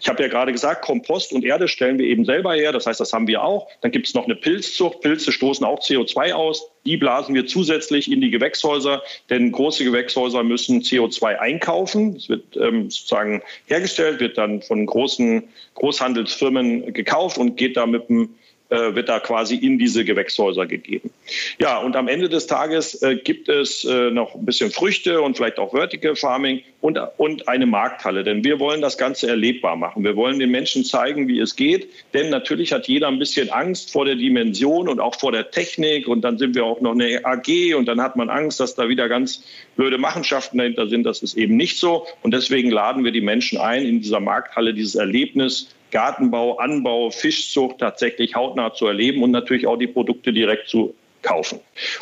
Ich 0.00 0.08
habe 0.08 0.22
ja 0.22 0.28
gerade 0.28 0.52
gesagt, 0.52 0.84
Kompost 0.84 1.32
und 1.32 1.44
Erde 1.44 1.66
stellen 1.66 1.98
wir 1.98 2.06
eben 2.06 2.24
selber 2.24 2.54
her. 2.54 2.72
Das 2.72 2.86
heißt, 2.86 3.00
das 3.00 3.12
haben 3.12 3.26
wir 3.26 3.42
auch. 3.42 3.68
Dann 3.80 3.90
gibt 3.90 4.06
es 4.06 4.14
noch 4.14 4.24
eine 4.24 4.36
Pilzzucht. 4.36 5.00
Pilze 5.00 5.32
stoßen 5.32 5.66
auch 5.66 5.80
CO2 5.80 6.32
aus. 6.32 6.70
Die 6.88 6.96
blasen 6.96 7.34
wir 7.34 7.46
zusätzlich 7.46 8.10
in 8.10 8.22
die 8.22 8.30
Gewächshäuser, 8.30 9.02
denn 9.28 9.52
große 9.52 9.84
Gewächshäuser 9.84 10.42
müssen 10.42 10.80
CO2 10.80 11.36
einkaufen. 11.36 12.16
Es 12.16 12.30
wird 12.30 12.56
ähm, 12.56 12.88
sozusagen 12.88 13.42
hergestellt, 13.66 14.20
wird 14.20 14.38
dann 14.38 14.62
von 14.62 14.86
großen 14.86 15.44
Großhandelsfirmen 15.74 16.94
gekauft 16.94 17.36
und 17.36 17.58
geht 17.58 17.76
da 17.76 17.84
mit 17.84 18.08
einem 18.08 18.30
äh, 18.70 18.94
wird 18.94 19.08
da 19.08 19.18
quasi 19.18 19.56
in 19.56 19.78
diese 19.78 20.04
Gewächshäuser 20.04 20.66
gegeben. 20.66 21.10
Ja, 21.58 21.78
und 21.78 21.96
am 21.96 22.06
Ende 22.06 22.28
des 22.28 22.46
Tages 22.46 23.02
äh, 23.02 23.16
gibt 23.16 23.48
es 23.48 23.84
äh, 23.84 24.10
noch 24.10 24.34
ein 24.34 24.44
bisschen 24.44 24.70
Früchte 24.70 25.22
und 25.22 25.38
vielleicht 25.38 25.58
auch 25.58 25.72
Vertical 25.72 26.14
Farming 26.16 26.60
und, 26.82 27.00
und 27.16 27.48
eine 27.48 27.64
Markthalle. 27.64 28.24
Denn 28.24 28.44
wir 28.44 28.60
wollen 28.60 28.82
das 28.82 28.98
Ganze 28.98 29.28
erlebbar 29.28 29.76
machen. 29.76 30.04
Wir 30.04 30.16
wollen 30.16 30.38
den 30.38 30.50
Menschen 30.50 30.84
zeigen, 30.84 31.28
wie 31.28 31.40
es 31.40 31.56
geht. 31.56 31.88
Denn 32.12 32.28
natürlich 32.28 32.72
hat 32.72 32.88
jeder 32.88 33.08
ein 33.08 33.18
bisschen 33.18 33.50
Angst 33.50 33.90
vor 33.90 34.04
der 34.04 34.16
Dimension 34.16 34.88
und 34.88 35.00
auch 35.00 35.14
vor 35.14 35.32
der 35.32 35.50
Technik. 35.50 36.06
Und 36.06 36.20
dann 36.20 36.36
sind 36.36 36.54
wir 36.54 36.64
auch 36.66 36.82
noch 36.82 36.92
eine 36.92 37.24
AG 37.24 37.74
und 37.74 37.86
dann 37.86 38.02
hat 38.02 38.16
man 38.16 38.28
Angst, 38.28 38.60
dass 38.60 38.74
da 38.74 38.88
wieder 38.90 39.08
ganz 39.08 39.42
blöde 39.76 39.96
Machenschaften 39.96 40.58
dahinter 40.58 40.88
sind. 40.88 41.04
Das 41.04 41.22
ist 41.22 41.38
eben 41.38 41.56
nicht 41.56 41.78
so. 41.78 42.06
Und 42.22 42.32
deswegen 42.34 42.70
laden 42.70 43.02
wir 43.02 43.12
die 43.12 43.22
Menschen 43.22 43.58
ein, 43.58 43.86
in 43.86 44.02
dieser 44.02 44.20
Markthalle 44.20 44.74
dieses 44.74 44.94
Erlebnis 44.94 45.68
Gartenbau, 45.90 46.58
Anbau, 46.58 47.10
Fischzucht 47.10 47.78
tatsächlich 47.78 48.34
hautnah 48.34 48.74
zu 48.74 48.86
erleben 48.86 49.22
und 49.22 49.30
natürlich 49.30 49.66
auch 49.66 49.76
die 49.76 49.86
Produkte 49.86 50.32
direkt 50.32 50.68
zu 50.68 50.94
kaufen. 51.22 51.60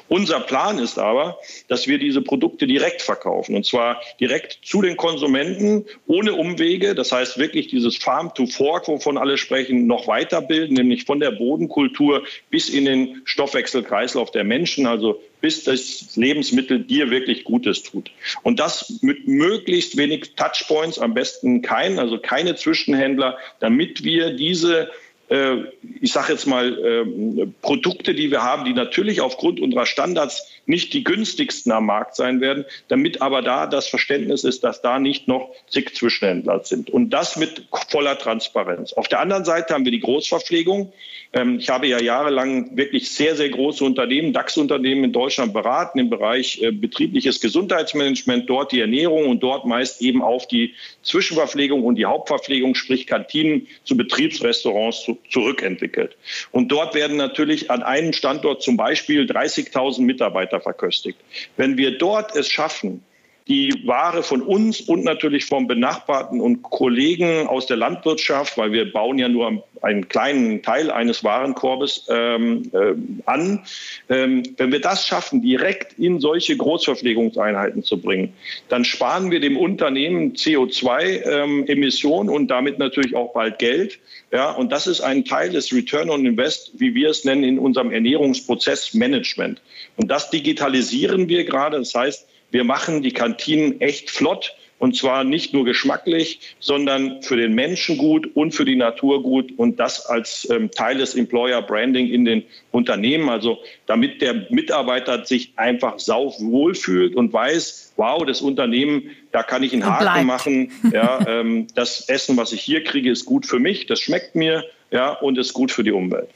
Unser 0.08 0.40
Plan 0.40 0.78
ist 0.78 0.98
aber, 0.98 1.38
dass 1.68 1.86
wir 1.86 1.98
diese 1.98 2.22
Produkte 2.22 2.66
direkt 2.66 3.02
verkaufen 3.02 3.54
und 3.54 3.66
zwar 3.66 4.00
direkt 4.20 4.58
zu 4.62 4.82
den 4.82 4.96
Konsumenten 4.96 5.84
ohne 6.06 6.34
Umwege. 6.34 6.94
Das 6.94 7.12
heißt 7.12 7.38
wirklich 7.38 7.68
dieses 7.68 7.96
Farm 7.96 8.32
to 8.34 8.46
Fork, 8.46 8.88
wovon 8.88 9.18
alle 9.18 9.38
sprechen, 9.38 9.86
noch 9.86 10.06
weiterbilden, 10.06 10.76
nämlich 10.76 11.04
von 11.04 11.20
der 11.20 11.32
Bodenkultur 11.32 12.24
bis 12.50 12.68
in 12.68 12.84
den 12.84 13.22
Stoffwechselkreislauf 13.24 14.30
der 14.30 14.44
Menschen, 14.44 14.86
also 14.86 15.20
bis 15.40 15.64
das 15.64 16.16
Lebensmittel 16.16 16.80
dir 16.80 17.10
wirklich 17.10 17.44
Gutes 17.44 17.82
tut. 17.82 18.10
Und 18.42 18.58
das 18.58 18.98
mit 19.02 19.28
möglichst 19.28 19.96
wenig 19.96 20.34
Touchpoints, 20.34 20.98
am 20.98 21.14
besten 21.14 21.62
keinen, 21.62 21.98
also 21.98 22.18
keine 22.18 22.56
Zwischenhändler, 22.56 23.38
damit 23.60 24.02
wir 24.02 24.32
diese 24.32 24.90
ich 25.28 26.12
sage 26.12 26.32
jetzt 26.32 26.46
mal, 26.46 26.78
ähm, 26.78 27.54
Produkte, 27.60 28.14
die 28.14 28.30
wir 28.30 28.42
haben, 28.42 28.64
die 28.64 28.74
natürlich 28.74 29.20
aufgrund 29.20 29.58
unserer 29.58 29.84
Standards 29.84 30.48
nicht 30.66 30.92
die 30.94 31.02
günstigsten 31.02 31.72
am 31.72 31.86
Markt 31.86 32.14
sein 32.14 32.40
werden, 32.40 32.64
damit 32.88 33.22
aber 33.22 33.42
da 33.42 33.66
das 33.66 33.88
Verständnis 33.88 34.44
ist, 34.44 34.62
dass 34.62 34.82
da 34.82 34.98
nicht 34.98 35.26
noch 35.26 35.50
zig 35.68 35.94
Zwischenhändler 35.94 36.64
sind. 36.64 36.90
Und 36.90 37.10
das 37.10 37.36
mit 37.36 37.66
voller 37.88 38.18
Transparenz. 38.18 38.92
Auf 38.92 39.08
der 39.08 39.20
anderen 39.20 39.44
Seite 39.44 39.74
haben 39.74 39.84
wir 39.84 39.92
die 39.92 40.00
Großverpflegung. 40.00 40.92
Ähm, 41.32 41.58
ich 41.58 41.68
habe 41.70 41.86
ja 41.86 42.00
jahrelang 42.00 42.76
wirklich 42.76 43.10
sehr, 43.10 43.36
sehr 43.36 43.48
große 43.48 43.84
Unternehmen, 43.84 44.32
DAX-Unternehmen 44.32 45.04
in 45.04 45.12
Deutschland 45.12 45.52
beraten 45.52 45.98
im 45.98 46.10
Bereich 46.10 46.62
äh, 46.62 46.70
betriebliches 46.70 47.40
Gesundheitsmanagement, 47.40 48.48
dort 48.48 48.72
die 48.72 48.80
Ernährung 48.80 49.26
und 49.26 49.42
dort 49.42 49.66
meist 49.66 50.02
eben 50.02 50.22
auf 50.22 50.46
die 50.46 50.74
Zwischenverpflegung 51.02 51.84
und 51.84 51.96
die 51.96 52.06
Hauptverpflegung, 52.06 52.74
sprich 52.74 53.06
Kantinen 53.06 53.66
zu 53.84 53.96
Betriebsrestaurants 53.96 55.02
zu, 55.02 55.15
zurückentwickelt. 55.30 56.16
Und 56.50 56.72
dort 56.72 56.94
werden 56.94 57.16
natürlich 57.16 57.70
an 57.70 57.82
einem 57.82 58.12
Standort 58.12 58.62
zum 58.62 58.76
Beispiel 58.76 59.24
30.000 59.24 60.02
Mitarbeiter 60.02 60.60
verköstigt. 60.60 61.18
Wenn 61.56 61.76
wir 61.76 61.98
dort 61.98 62.34
es 62.36 62.48
schaffen, 62.48 63.04
die 63.48 63.82
Ware 63.86 64.24
von 64.24 64.42
uns 64.42 64.80
und 64.80 65.04
natürlich 65.04 65.44
vom 65.44 65.68
Benachbarten 65.68 66.40
und 66.40 66.62
Kollegen 66.62 67.46
aus 67.46 67.66
der 67.66 67.76
Landwirtschaft, 67.76 68.58
weil 68.58 68.72
wir 68.72 68.92
bauen 68.92 69.18
ja 69.18 69.28
nur 69.28 69.62
einen 69.82 70.08
kleinen 70.08 70.62
Teil 70.62 70.90
eines 70.90 71.22
Warenkorbes 71.22 72.06
ähm, 72.08 72.70
äh, 72.72 72.94
an. 73.24 73.64
Ähm, 74.08 74.42
wenn 74.56 74.72
wir 74.72 74.80
das 74.80 75.06
schaffen, 75.06 75.42
direkt 75.42 75.96
in 75.96 76.18
solche 76.18 76.56
Großverpflegungseinheiten 76.56 77.84
zu 77.84 78.00
bringen, 78.00 78.32
dann 78.68 78.84
sparen 78.84 79.30
wir 79.30 79.38
dem 79.38 79.56
Unternehmen 79.56 80.32
CO2-Emissionen 80.32 82.28
ähm, 82.28 82.34
und 82.34 82.48
damit 82.48 82.80
natürlich 82.80 83.14
auch 83.14 83.32
bald 83.32 83.60
Geld. 83.60 84.00
Ja, 84.32 84.50
und 84.50 84.72
das 84.72 84.88
ist 84.88 85.02
ein 85.02 85.24
Teil 85.24 85.50
des 85.50 85.72
Return 85.72 86.10
on 86.10 86.26
Invest, 86.26 86.72
wie 86.78 86.94
wir 86.96 87.10
es 87.10 87.24
nennen, 87.24 87.44
in 87.44 87.60
unserem 87.60 87.92
Ernährungsprozessmanagement. 87.92 89.62
Und 89.96 90.10
das 90.10 90.30
digitalisieren 90.30 91.28
wir 91.28 91.44
gerade. 91.44 91.78
Das 91.78 91.94
heißt, 91.94 92.26
wir 92.56 92.64
machen 92.64 93.02
die 93.02 93.12
Kantinen 93.12 93.82
echt 93.82 94.10
flott. 94.10 94.54
Und 94.78 94.96
zwar 94.96 95.24
nicht 95.24 95.52
nur 95.52 95.66
geschmacklich, 95.66 96.40
sondern 96.58 97.22
für 97.22 97.36
den 97.36 97.54
Menschen 97.54 97.98
gut 97.98 98.30
und 98.34 98.54
für 98.54 98.64
die 98.64 98.76
Natur 98.76 99.22
gut 99.22 99.52
und 99.58 99.78
das 99.78 100.06
als 100.06 100.48
ähm, 100.50 100.70
Teil 100.70 100.96
des 100.96 101.14
Employer 101.14 101.60
Branding 101.60 102.08
in 102.08 102.24
den 102.24 102.44
Unternehmen. 102.72 103.28
Also 103.28 103.58
damit 103.84 104.22
der 104.22 104.46
Mitarbeiter 104.48 105.24
sich 105.24 105.52
einfach 105.56 105.98
sau 105.98 106.34
wohlfühlt 106.38 107.14
und 107.14 107.30
weiß, 107.30 107.94
wow, 107.96 108.24
das 108.24 108.40
Unternehmen, 108.40 109.10
da 109.32 109.42
kann 109.42 109.62
ich 109.62 109.74
einen 109.74 109.84
Haken 109.84 110.26
machen. 110.26 110.72
Ja, 110.92 111.24
ähm, 111.28 111.66
das 111.74 112.08
Essen, 112.08 112.38
was 112.38 112.52
ich 112.52 112.62
hier 112.62 112.84
kriege, 112.84 113.10
ist 113.10 113.26
gut 113.26 113.44
für 113.44 113.58
mich, 113.58 113.86
das 113.86 114.00
schmeckt 114.00 114.34
mir 114.34 114.64
ja, 114.90 115.10
und 115.10 115.36
ist 115.38 115.52
gut 115.52 115.72
für 115.72 115.84
die 115.84 115.92
Umwelt. 115.92 116.28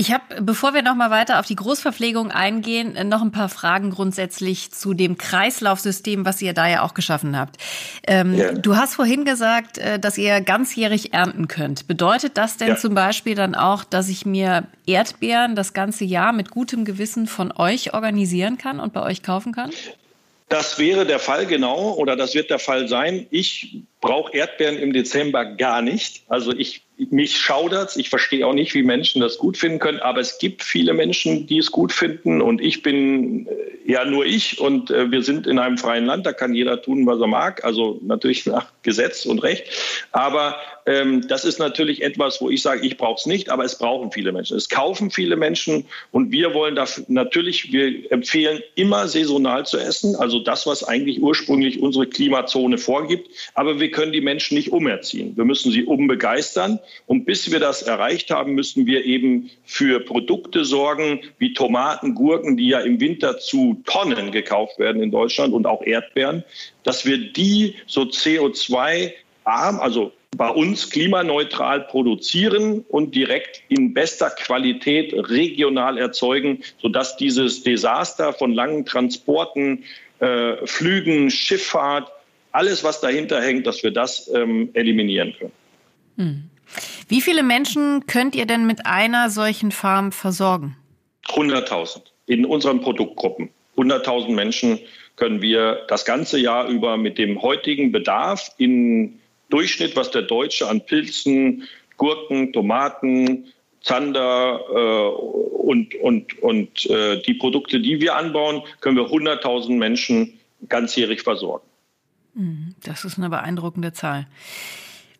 Ich 0.00 0.14
habe, 0.14 0.40
bevor 0.40 0.72
wir 0.72 0.80
noch 0.80 0.94
mal 0.94 1.10
weiter 1.10 1.38
auf 1.40 1.46
die 1.46 1.56
Großverpflegung 1.56 2.30
eingehen, 2.30 2.96
noch 3.10 3.20
ein 3.20 3.32
paar 3.32 3.50
Fragen 3.50 3.90
grundsätzlich 3.90 4.72
zu 4.72 4.94
dem 4.94 5.18
Kreislaufsystem, 5.18 6.24
was 6.24 6.40
ihr 6.40 6.54
da 6.54 6.66
ja 6.66 6.80
auch 6.80 6.94
geschaffen 6.94 7.38
habt. 7.38 7.58
Ähm, 8.06 8.32
ja. 8.32 8.52
Du 8.52 8.76
hast 8.76 8.94
vorhin 8.94 9.26
gesagt, 9.26 9.76
äh, 9.76 9.98
dass 9.98 10.16
ihr 10.16 10.40
ganzjährig 10.40 11.12
ernten 11.12 11.48
könnt. 11.48 11.86
Bedeutet 11.86 12.38
das 12.38 12.56
denn 12.56 12.68
ja. 12.68 12.76
zum 12.76 12.94
Beispiel 12.94 13.34
dann 13.34 13.54
auch, 13.54 13.84
dass 13.84 14.08
ich 14.08 14.24
mir 14.24 14.64
Erdbeeren 14.86 15.54
das 15.54 15.74
ganze 15.74 16.06
Jahr 16.06 16.32
mit 16.32 16.50
gutem 16.50 16.86
Gewissen 16.86 17.26
von 17.26 17.52
euch 17.52 17.92
organisieren 17.92 18.56
kann 18.56 18.80
und 18.80 18.94
bei 18.94 19.02
euch 19.02 19.22
kaufen 19.22 19.52
kann? 19.52 19.70
Das 20.48 20.78
wäre 20.78 21.04
der 21.04 21.18
Fall 21.18 21.44
genau 21.44 21.92
oder 21.92 22.16
das 22.16 22.34
wird 22.34 22.48
der 22.48 22.58
Fall 22.58 22.88
sein. 22.88 23.26
Ich 23.30 23.82
brauche 24.00 24.34
Erdbeeren 24.34 24.78
im 24.78 24.92
Dezember 24.92 25.44
gar 25.44 25.82
nicht. 25.82 26.22
Also 26.28 26.52
ich 26.52 26.82
mich 27.10 27.38
schaudert's. 27.38 27.96
Ich 27.96 28.10
verstehe 28.10 28.46
auch 28.46 28.52
nicht, 28.52 28.74
wie 28.74 28.82
Menschen 28.82 29.22
das 29.22 29.38
gut 29.38 29.56
finden 29.56 29.78
können, 29.78 30.00
aber 30.00 30.20
es 30.20 30.38
gibt 30.38 30.62
viele 30.62 30.92
Menschen, 30.92 31.46
die 31.46 31.58
es 31.58 31.70
gut 31.70 31.92
finden. 31.92 32.42
Und 32.42 32.60
ich 32.60 32.82
bin 32.82 33.46
äh, 33.46 33.90
ja 33.90 34.04
nur 34.04 34.26
ich. 34.26 34.60
Und 34.60 34.90
äh, 34.90 35.10
wir 35.10 35.22
sind 35.22 35.46
in 35.46 35.58
einem 35.58 35.78
freien 35.78 36.04
Land, 36.04 36.26
da 36.26 36.32
kann 36.32 36.54
jeder 36.54 36.82
tun, 36.82 37.06
was 37.06 37.20
er 37.20 37.26
mag, 37.26 37.64
also 37.64 37.98
natürlich 38.02 38.44
nach 38.44 38.66
Gesetz 38.82 39.24
und 39.24 39.38
Recht, 39.40 39.64
aber 40.12 40.56
ähm, 40.86 41.26
das 41.28 41.44
ist 41.44 41.58
natürlich 41.58 42.02
etwas, 42.02 42.40
wo 42.40 42.50
ich 42.50 42.62
sage, 42.62 42.86
ich 42.86 42.96
brauche 42.96 43.18
es 43.18 43.26
nicht, 43.26 43.50
aber 43.50 43.64
es 43.64 43.78
brauchen 43.78 44.10
viele 44.10 44.32
Menschen. 44.32 44.56
Es 44.56 44.68
kaufen 44.68 45.10
viele 45.10 45.36
Menschen. 45.36 45.84
Und 46.10 46.32
wir 46.32 46.54
wollen 46.54 46.74
dafür 46.74 47.04
natürlich, 47.08 47.72
wir 47.72 48.10
empfehlen 48.10 48.60
immer 48.74 49.06
saisonal 49.06 49.66
zu 49.66 49.78
essen, 49.78 50.16
also 50.16 50.40
das, 50.40 50.66
was 50.66 50.82
eigentlich 50.82 51.20
ursprünglich 51.20 51.80
unsere 51.80 52.06
Klimazone 52.06 52.78
vorgibt, 52.78 53.30
aber 53.54 53.78
wir 53.78 53.89
können 53.90 54.12
die 54.12 54.20
Menschen 54.20 54.56
nicht 54.56 54.72
umerziehen. 54.72 55.36
Wir 55.36 55.44
müssen 55.44 55.70
sie 55.72 55.84
umbegeistern 55.84 56.78
und 57.06 57.24
bis 57.24 57.50
wir 57.50 57.60
das 57.60 57.82
erreicht 57.82 58.30
haben, 58.30 58.54
müssen 58.54 58.86
wir 58.86 59.04
eben 59.04 59.50
für 59.64 60.00
Produkte 60.00 60.64
sorgen, 60.64 61.20
wie 61.38 61.52
Tomaten, 61.52 62.14
Gurken, 62.14 62.56
die 62.56 62.68
ja 62.68 62.80
im 62.80 63.00
Winter 63.00 63.38
zu 63.38 63.82
Tonnen 63.86 64.32
gekauft 64.32 64.78
werden 64.78 65.02
in 65.02 65.10
Deutschland 65.10 65.52
und 65.54 65.66
auch 65.66 65.82
Erdbeeren, 65.82 66.44
dass 66.82 67.04
wir 67.06 67.18
die 67.18 67.74
so 67.86 68.02
CO2-arm, 68.02 69.80
also 69.80 70.12
bei 70.36 70.48
uns 70.48 70.90
klimaneutral 70.90 71.82
produzieren 71.82 72.84
und 72.88 73.14
direkt 73.14 73.62
in 73.68 73.92
bester 73.92 74.30
Qualität 74.30 75.12
regional 75.12 75.98
erzeugen, 75.98 76.62
sodass 76.80 77.16
dieses 77.16 77.62
Desaster 77.62 78.32
von 78.32 78.54
langen 78.54 78.86
Transporten, 78.86 79.84
äh, 80.20 80.66
Flügen, 80.66 81.30
Schifffahrt, 81.30 82.12
alles, 82.52 82.84
was 82.84 83.00
dahinter 83.00 83.40
hängt, 83.40 83.66
dass 83.66 83.82
wir 83.82 83.90
das 83.90 84.30
ähm, 84.34 84.70
eliminieren 84.74 85.34
können. 85.38 85.52
Hm. 86.16 86.50
Wie 87.08 87.20
viele 87.20 87.42
Menschen 87.42 88.06
könnt 88.06 88.34
ihr 88.34 88.46
denn 88.46 88.66
mit 88.66 88.86
einer 88.86 89.30
solchen 89.30 89.72
Farm 89.72 90.12
versorgen? 90.12 90.76
100.000 91.26 92.02
in 92.26 92.46
unseren 92.46 92.80
Produktgruppen. 92.80 93.50
100.000 93.76 94.30
Menschen 94.32 94.78
können 95.16 95.42
wir 95.42 95.82
das 95.88 96.04
ganze 96.04 96.38
Jahr 96.38 96.68
über 96.68 96.96
mit 96.96 97.18
dem 97.18 97.42
heutigen 97.42 97.92
Bedarf 97.92 98.52
in 98.58 99.18
Durchschnitt, 99.48 99.96
was 99.96 100.10
der 100.10 100.22
Deutsche 100.22 100.68
an 100.68 100.80
Pilzen, 100.86 101.68
Gurken, 101.96 102.52
Tomaten, 102.52 103.52
Zander 103.82 104.60
äh, 104.70 105.08
und, 105.56 105.94
und, 105.96 106.42
und 106.42 106.86
äh, 106.86 107.20
die 107.22 107.34
Produkte, 107.34 107.80
die 107.80 108.00
wir 108.00 108.16
anbauen, 108.16 108.62
können 108.80 108.96
wir 108.96 109.06
100.000 109.06 109.72
Menschen 109.72 110.38
ganzjährig 110.68 111.22
versorgen. 111.22 111.64
Hm, 112.34 112.74
das 112.84 113.04
ist 113.04 113.18
eine 113.18 113.30
beeindruckende 113.30 113.92
Zahl. 113.92 114.26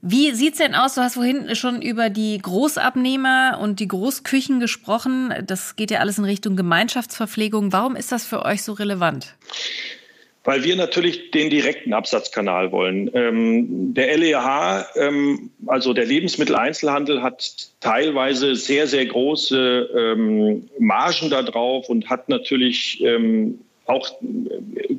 Wie 0.02 0.32
sieht's 0.32 0.58
denn 0.58 0.74
aus? 0.74 0.94
Du 0.94 1.02
hast 1.02 1.14
vorhin 1.14 1.54
schon 1.54 1.82
über 1.82 2.08
die 2.08 2.38
Großabnehmer 2.38 3.58
und 3.60 3.80
die 3.80 3.88
Großküchen 3.88 4.58
gesprochen. 4.58 5.34
Das 5.46 5.76
geht 5.76 5.90
ja 5.90 5.98
alles 5.98 6.16
in 6.16 6.24
Richtung 6.24 6.56
Gemeinschaftsverpflegung. 6.56 7.72
Warum 7.72 7.96
ist 7.96 8.10
das 8.10 8.24
für 8.24 8.42
euch 8.42 8.62
so 8.62 8.72
relevant? 8.72 9.34
Weil 10.42 10.64
wir 10.64 10.74
natürlich 10.74 11.32
den 11.32 11.50
direkten 11.50 11.92
Absatzkanal 11.92 12.72
wollen. 12.72 13.10
Ähm, 13.12 13.92
der 13.92 14.16
LEH, 14.16 14.86
ähm, 14.96 15.50
also 15.66 15.92
der 15.92 16.06
Lebensmitteleinzelhandel, 16.06 17.22
hat 17.22 17.68
teilweise 17.80 18.54
sehr, 18.54 18.86
sehr 18.86 19.04
große 19.04 19.90
ähm, 19.94 20.70
Margen 20.78 21.28
da 21.28 21.42
drauf 21.42 21.90
und 21.90 22.08
hat 22.08 22.30
natürlich 22.30 23.02
auch 23.90 24.10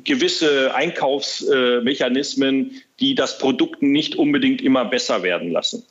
gewisse 0.04 0.74
Einkaufsmechanismen, 0.74 2.82
die 3.00 3.14
das 3.14 3.38
Produkt 3.38 3.82
nicht 3.82 4.16
unbedingt 4.16 4.62
immer 4.62 4.84
besser 4.84 5.22
werden 5.22 5.50
lassen. 5.50 5.84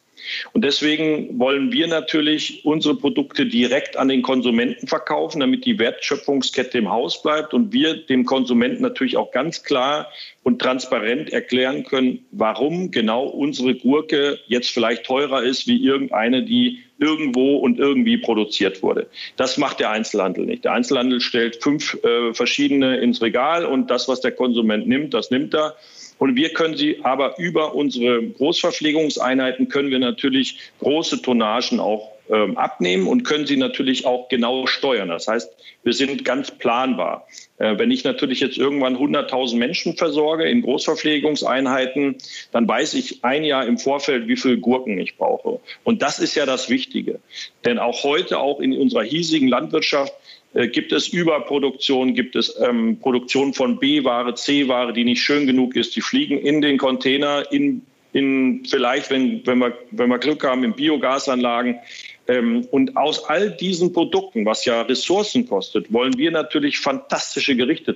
Und 0.54 0.64
deswegen 0.64 1.40
wollen 1.40 1.72
wir 1.72 1.88
natürlich 1.88 2.66
unsere 2.66 2.96
Produkte 2.96 3.46
direkt 3.46 3.98
an 3.98 4.08
den 4.08 4.22
Konsumenten 4.22 4.88
verkaufen, 4.88 5.40
damit 5.40 5.66
die 5.66 5.80
Wertschöpfungskette 5.80 6.78
im 6.78 6.92
Haus 6.92 7.22
bleibt 7.22 7.54
und 7.54 7.74
wir 7.74 8.06
dem 8.06 8.26
Konsumenten 8.26 8.82
natürlich 8.82 9.18
auch 9.18 9.32
ganz 9.32 9.64
klar 9.64 10.12
und 10.44 10.62
transparent 10.62 11.32
erklären 11.32 11.84
können, 11.84 12.26
warum 12.32 12.92
genau 12.92 13.26
unsere 13.26 13.76
Gurke 13.76 14.40
jetzt 14.48 14.70
vielleicht 14.70 15.06
teurer 15.06 15.44
ist 15.44 15.68
wie 15.68 15.84
irgendeine, 15.84 16.44
die 16.44 16.80
irgendwo 17.02 17.58
und 17.58 17.80
irgendwie 17.80 18.18
produziert 18.18 18.82
wurde. 18.82 19.08
Das 19.36 19.58
macht 19.58 19.80
der 19.80 19.90
Einzelhandel 19.90 20.46
nicht. 20.46 20.64
Der 20.64 20.74
Einzelhandel 20.74 21.20
stellt 21.20 21.62
fünf 21.62 21.98
äh, 22.04 22.34
verschiedene 22.34 22.98
ins 22.98 23.22
Regal 23.22 23.66
und 23.66 23.90
das, 23.90 24.08
was 24.08 24.22
der 24.22 24.32
Konsument 24.32 24.88
nimmt, 24.88 25.14
das 25.14 25.32
nimmt 25.32 25.54
er. 25.54 25.76
Und 26.20 26.36
wir 26.36 26.54
können 26.54 26.78
sie 26.78 27.00
aber 27.04 27.40
über 27.40 27.74
unsere 27.74 28.22
Großverpflegungseinheiten 28.22 29.70
können 29.70 29.90
wir 29.90 29.98
natürlich 29.98 30.60
große 30.80 31.24
Tonnagen 31.24 31.80
auch 31.80 32.12
ähm, 32.32 32.58
abnehmen 32.58 33.08
und 33.08 33.24
können 33.24 33.46
sie 33.46 33.58
natürlich 33.58 34.06
auch 34.06 34.30
genau 34.30 34.66
steuern. 34.66 35.10
Das 35.10 35.28
heißt, 35.28 35.52
wir 35.84 35.94
sind 35.94 36.24
ganz 36.24 36.52
planbar. 36.52 37.28
Äh, 37.58 37.78
wenn 37.78 37.92
ich 37.92 38.04
natürlich 38.04 38.40
jetzt 38.40 38.58
irgendwann 38.58 38.96
100.000 38.96 39.58
Menschen 39.58 39.98
versorge 39.98 40.46
in 40.46 40.62
Großverpflegungseinheiten, 40.62 42.16
dann 42.52 42.68
weiß 42.68 42.94
ich 42.94 43.24
ein 43.24 43.44
Jahr 43.44 43.66
im 43.66 43.78
Vorfeld, 43.78 44.28
wie 44.28 44.38
viel 44.38 44.58
Gurken 44.58 44.98
ich 44.98 45.18
brauche. 45.18 45.60
Und 45.84 46.02
das 46.02 46.20
ist 46.20 46.36
ja 46.36 46.46
das 46.46 46.70
Wichtige. 46.70 47.20
Denn 47.66 47.80
auch 47.80 48.04
heute, 48.04 48.40
auch 48.40 48.60
in 48.60 48.78
unserer 48.78 49.04
hiesigen 49.04 49.48
Landwirtschaft, 49.48 50.14
äh, 50.54 50.68
gibt 50.68 50.92
es 50.92 51.08
Überproduktion, 51.08 52.14
gibt 52.14 52.36
es 52.36 52.58
ähm, 52.60 52.98
Produktion 53.00 53.54
von 53.54 53.80
B-Ware, 53.80 54.36
C-Ware, 54.36 54.94
die 54.94 55.04
nicht 55.04 55.22
schön 55.22 55.48
genug 55.48 55.76
ist. 55.76 55.96
Die 55.96 56.02
fliegen 56.02 56.38
in 56.38 56.62
den 56.62 56.78
Container, 56.78 57.44
in, 57.52 57.82
in 58.14 58.64
vielleicht, 58.66 59.10
wenn, 59.10 59.46
wenn, 59.46 59.60
wir, 59.60 59.78
wenn 59.92 60.10
wir 60.10 60.18
Glück 60.18 60.44
haben, 60.44 60.64
in 60.64 60.74
Biogasanlagen. 60.74 61.80
Ähm, 62.28 62.68
und 62.72 62.96
aus 62.98 63.26
all 63.26 63.52
diesen 63.52 63.94
Produkten, 63.94 64.46
was 64.46 64.66
ja 64.66 64.82
Ressourcen 64.82 65.48
kostet, 65.48 65.92
wollen 65.92 66.18
wir 66.18 66.32
natürlich 66.32 66.80
fantastische 66.80 67.56
Gerichte 67.56 67.96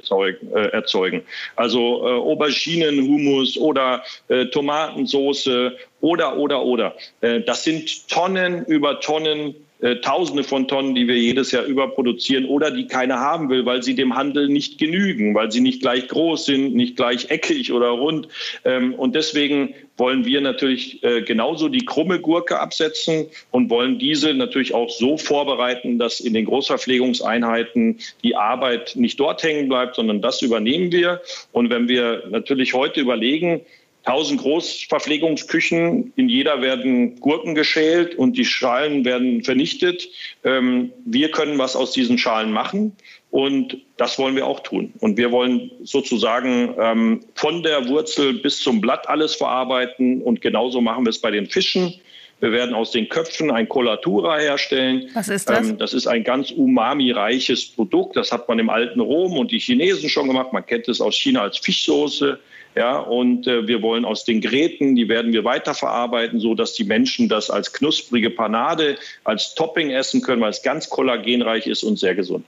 äh, 0.53 0.67
erzeugen. 0.69 1.23
Also 1.55 1.79
äh, 2.05 2.11
Auberginen, 2.11 3.01
Hummus 3.01 3.57
oder 3.57 4.03
äh, 4.27 4.45
Tomatensoße 4.47 5.77
oder, 6.01 6.37
oder, 6.37 6.63
oder. 6.63 6.95
Das 7.21 7.63
sind 7.63 8.07
Tonnen 8.09 8.63
über 8.65 8.99
Tonnen 8.99 9.55
äh, 9.81 9.97
Tausende 9.97 10.43
von 10.43 10.67
Tonnen, 10.67 10.95
die 10.95 11.07
wir 11.07 11.17
jedes 11.17 11.51
Jahr 11.51 11.65
überproduzieren 11.65 12.45
oder 12.45 12.71
die 12.71 12.87
keiner 12.87 13.19
haben 13.19 13.49
will, 13.49 13.65
weil 13.65 13.83
sie 13.83 13.95
dem 13.95 14.15
Handel 14.15 14.47
nicht 14.47 14.77
genügen, 14.77 15.35
weil 15.35 15.51
sie 15.51 15.61
nicht 15.61 15.81
gleich 15.81 16.07
groß 16.07 16.45
sind, 16.45 16.75
nicht 16.75 16.95
gleich 16.95 17.29
eckig 17.29 17.73
oder 17.73 17.89
rund. 17.89 18.27
Ähm, 18.63 18.93
und 18.93 19.15
deswegen 19.15 19.73
wollen 19.97 20.25
wir 20.25 20.41
natürlich 20.41 21.03
äh, 21.03 21.21
genauso 21.21 21.69
die 21.69 21.85
krumme 21.85 22.19
Gurke 22.19 22.59
absetzen 22.59 23.27
und 23.51 23.69
wollen 23.69 23.99
diese 23.99 24.33
natürlich 24.33 24.73
auch 24.73 24.89
so 24.89 25.17
vorbereiten, 25.17 25.99
dass 25.99 26.19
in 26.19 26.33
den 26.33 26.45
Großverpflegungseinheiten 26.45 27.99
die 28.23 28.35
Arbeit 28.35 28.95
nicht 28.95 29.19
dort 29.19 29.43
hängen 29.43 29.69
bleibt, 29.69 29.95
sondern 29.95 30.21
das 30.21 30.41
übernehmen 30.41 30.91
wir. 30.91 31.21
Und 31.51 31.69
wenn 31.69 31.87
wir 31.87 32.23
natürlich 32.29 32.73
heute 32.73 33.01
überlegen, 33.01 33.61
1000 34.05 34.39
Großverpflegungsküchen, 34.39 36.13
in 36.15 36.29
jeder 36.29 36.61
werden 36.61 37.19
Gurken 37.19 37.55
geschält 37.55 38.15
und 38.15 38.37
die 38.37 38.45
Schalen 38.45 39.03
werden 39.03 39.43
vernichtet. 39.43 40.07
Ähm, 40.43 40.91
wir 41.05 41.31
können 41.31 41.57
was 41.57 41.75
aus 41.75 41.91
diesen 41.91 42.19
Schalen 42.19 42.51
machen 42.51 42.95
und 43.31 43.77
das 43.97 44.19
wollen 44.19 44.35
wir 44.35 44.45
auch 44.45 44.61
tun. 44.61 44.93
Und 44.99 45.17
wir 45.17 45.31
wollen 45.31 45.71
sozusagen 45.83 46.75
ähm, 46.79 47.19
von 47.33 47.63
der 47.63 47.87
Wurzel 47.87 48.35
bis 48.35 48.59
zum 48.59 48.79
Blatt 48.79 49.09
alles 49.09 49.35
verarbeiten 49.35 50.21
und 50.21 50.39
genauso 50.39 50.81
machen 50.81 51.05
wir 51.05 51.09
es 51.09 51.19
bei 51.19 51.31
den 51.31 51.47
Fischen. 51.47 51.95
Wir 52.41 52.51
werden 52.51 52.75
aus 52.75 52.91
den 52.91 53.07
Köpfen 53.07 53.49
ein 53.49 53.69
Collatura 53.69 54.37
herstellen. 54.37 55.09
Was 55.13 55.29
ist 55.29 55.49
das? 55.49 55.69
Ähm, 55.69 55.77
das 55.77 55.93
ist 55.93 56.05
ein 56.05 56.23
ganz 56.23 56.51
umami-reiches 56.51 57.65
Produkt. 57.65 58.17
Das 58.17 58.31
hat 58.31 58.47
man 58.49 58.59
im 58.59 58.69
alten 58.69 58.99
Rom 58.99 59.37
und 59.37 59.51
die 59.51 59.59
Chinesen 59.59 60.09
schon 60.09 60.27
gemacht. 60.27 60.51
Man 60.51 60.65
kennt 60.65 60.87
es 60.89 60.99
aus 60.99 61.15
China 61.15 61.41
als 61.41 61.57
Fischsoße. 61.57 62.39
Ja, 62.75 62.97
und 62.97 63.47
äh, 63.47 63.67
wir 63.67 63.81
wollen 63.81 64.03
aus 64.03 64.25
den 64.25 64.41
Gräten, 64.41 64.95
die 64.97 65.07
werden 65.07 65.31
wir 65.31 65.45
weiterverarbeiten, 65.45 66.41
so 66.41 66.55
dass 66.55 66.73
die 66.73 66.83
Menschen 66.83 67.29
das 67.29 67.49
als 67.49 67.71
knusprige 67.71 68.29
Panade, 68.29 68.97
als 69.23 69.55
Topping 69.55 69.91
essen 69.91 70.21
können, 70.21 70.41
weil 70.41 70.49
es 70.49 70.61
ganz 70.61 70.89
kollagenreich 70.89 71.67
ist 71.67 71.83
und 71.83 71.97
sehr 71.97 72.15
gesund. 72.15 72.43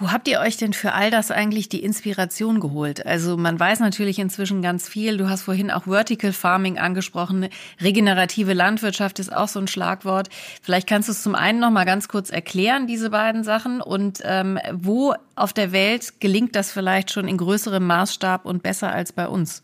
Wo 0.00 0.12
habt 0.12 0.28
ihr 0.28 0.40
euch 0.40 0.56
denn 0.56 0.72
für 0.72 0.94
all 0.94 1.10
das 1.10 1.30
eigentlich 1.30 1.68
die 1.68 1.84
Inspiration 1.84 2.58
geholt? 2.58 3.04
Also 3.04 3.36
man 3.36 3.60
weiß 3.60 3.80
natürlich 3.80 4.18
inzwischen 4.18 4.62
ganz 4.62 4.88
viel. 4.88 5.18
Du 5.18 5.28
hast 5.28 5.42
vorhin 5.42 5.70
auch 5.70 5.84
Vertical 5.84 6.32
Farming 6.32 6.78
angesprochen. 6.78 7.50
Regenerative 7.82 8.54
Landwirtschaft 8.54 9.18
ist 9.18 9.30
auch 9.30 9.48
so 9.48 9.60
ein 9.60 9.68
Schlagwort. 9.68 10.30
Vielleicht 10.62 10.88
kannst 10.88 11.08
du 11.08 11.12
es 11.12 11.22
zum 11.22 11.34
einen 11.34 11.60
noch 11.60 11.70
mal 11.70 11.84
ganz 11.84 12.08
kurz 12.08 12.30
erklären, 12.30 12.86
diese 12.86 13.10
beiden 13.10 13.44
Sachen. 13.44 13.82
Und 13.82 14.20
ähm, 14.24 14.58
wo 14.72 15.12
auf 15.34 15.52
der 15.52 15.70
Welt 15.70 16.18
gelingt 16.18 16.56
das 16.56 16.72
vielleicht 16.72 17.10
schon 17.10 17.28
in 17.28 17.36
größerem 17.36 17.86
Maßstab 17.86 18.46
und 18.46 18.62
besser 18.62 18.90
als 18.90 19.12
bei 19.12 19.28
uns? 19.28 19.62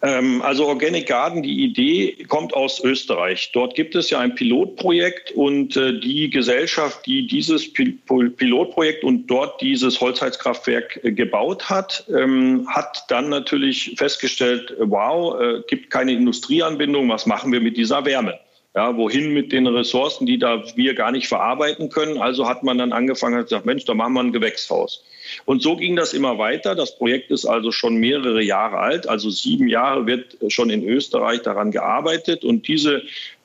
Ähm, 0.00 0.42
also 0.42 0.66
Organic 0.66 1.08
Garden, 1.08 1.42
die 1.42 1.64
Idee 1.64 2.24
kommt 2.28 2.54
aus 2.54 2.82
Österreich. 2.82 3.50
Dort 3.52 3.74
gibt 3.74 3.96
es 3.96 4.10
ja 4.10 4.20
ein 4.20 4.34
Pilotprojekt 4.34 5.32
und 5.32 5.76
äh, 5.76 5.98
die 5.98 6.30
Gesellschaft, 6.30 7.04
die 7.06 7.26
dieses 7.26 7.72
Pilotprojekt 7.72 9.02
und 9.02 9.26
dort 9.26 9.60
dieses 9.60 10.00
Holzheizkraftwerk 10.00 11.00
äh, 11.02 11.10
gebaut 11.10 11.68
hat, 11.68 12.04
ähm, 12.14 12.68
hat 12.68 13.04
dann 13.08 13.28
natürlich 13.28 13.94
festgestellt, 13.96 14.72
wow, 14.78 15.40
äh, 15.40 15.62
gibt 15.66 15.90
keine 15.90 16.12
Industrieanbindung, 16.12 17.08
was 17.08 17.26
machen 17.26 17.50
wir 17.50 17.60
mit 17.60 17.76
dieser 17.76 18.04
Wärme? 18.04 18.38
Ja, 18.76 18.96
wohin 18.96 19.32
mit 19.32 19.50
den 19.50 19.66
Ressourcen, 19.66 20.26
die 20.26 20.38
da 20.38 20.62
wir 20.76 20.94
gar 20.94 21.10
nicht 21.10 21.26
verarbeiten 21.26 21.88
können? 21.88 22.18
Also 22.18 22.48
hat 22.48 22.62
man 22.62 22.78
dann 22.78 22.92
angefangen 22.92 23.38
und 23.38 23.44
gesagt, 23.44 23.66
Mensch, 23.66 23.84
da 23.86 23.94
machen 23.94 24.12
wir 24.12 24.20
ein 24.20 24.32
Gewächshaus. 24.32 25.02
Und 25.44 25.62
so 25.62 25.76
ging 25.76 25.96
das 25.96 26.14
immer 26.14 26.38
weiter. 26.38 26.74
Das 26.74 26.96
Projekt 26.96 27.30
ist 27.30 27.44
also 27.44 27.72
schon 27.72 27.96
mehrere 27.96 28.42
Jahre 28.42 28.78
alt. 28.78 29.08
Also 29.08 29.30
sieben 29.30 29.68
Jahre 29.68 30.06
wird 30.06 30.36
schon 30.48 30.70
in 30.70 30.86
Österreich 30.86 31.42
daran 31.42 31.70
gearbeitet. 31.70 32.44
Und 32.44 32.68
diese, 32.68 33.02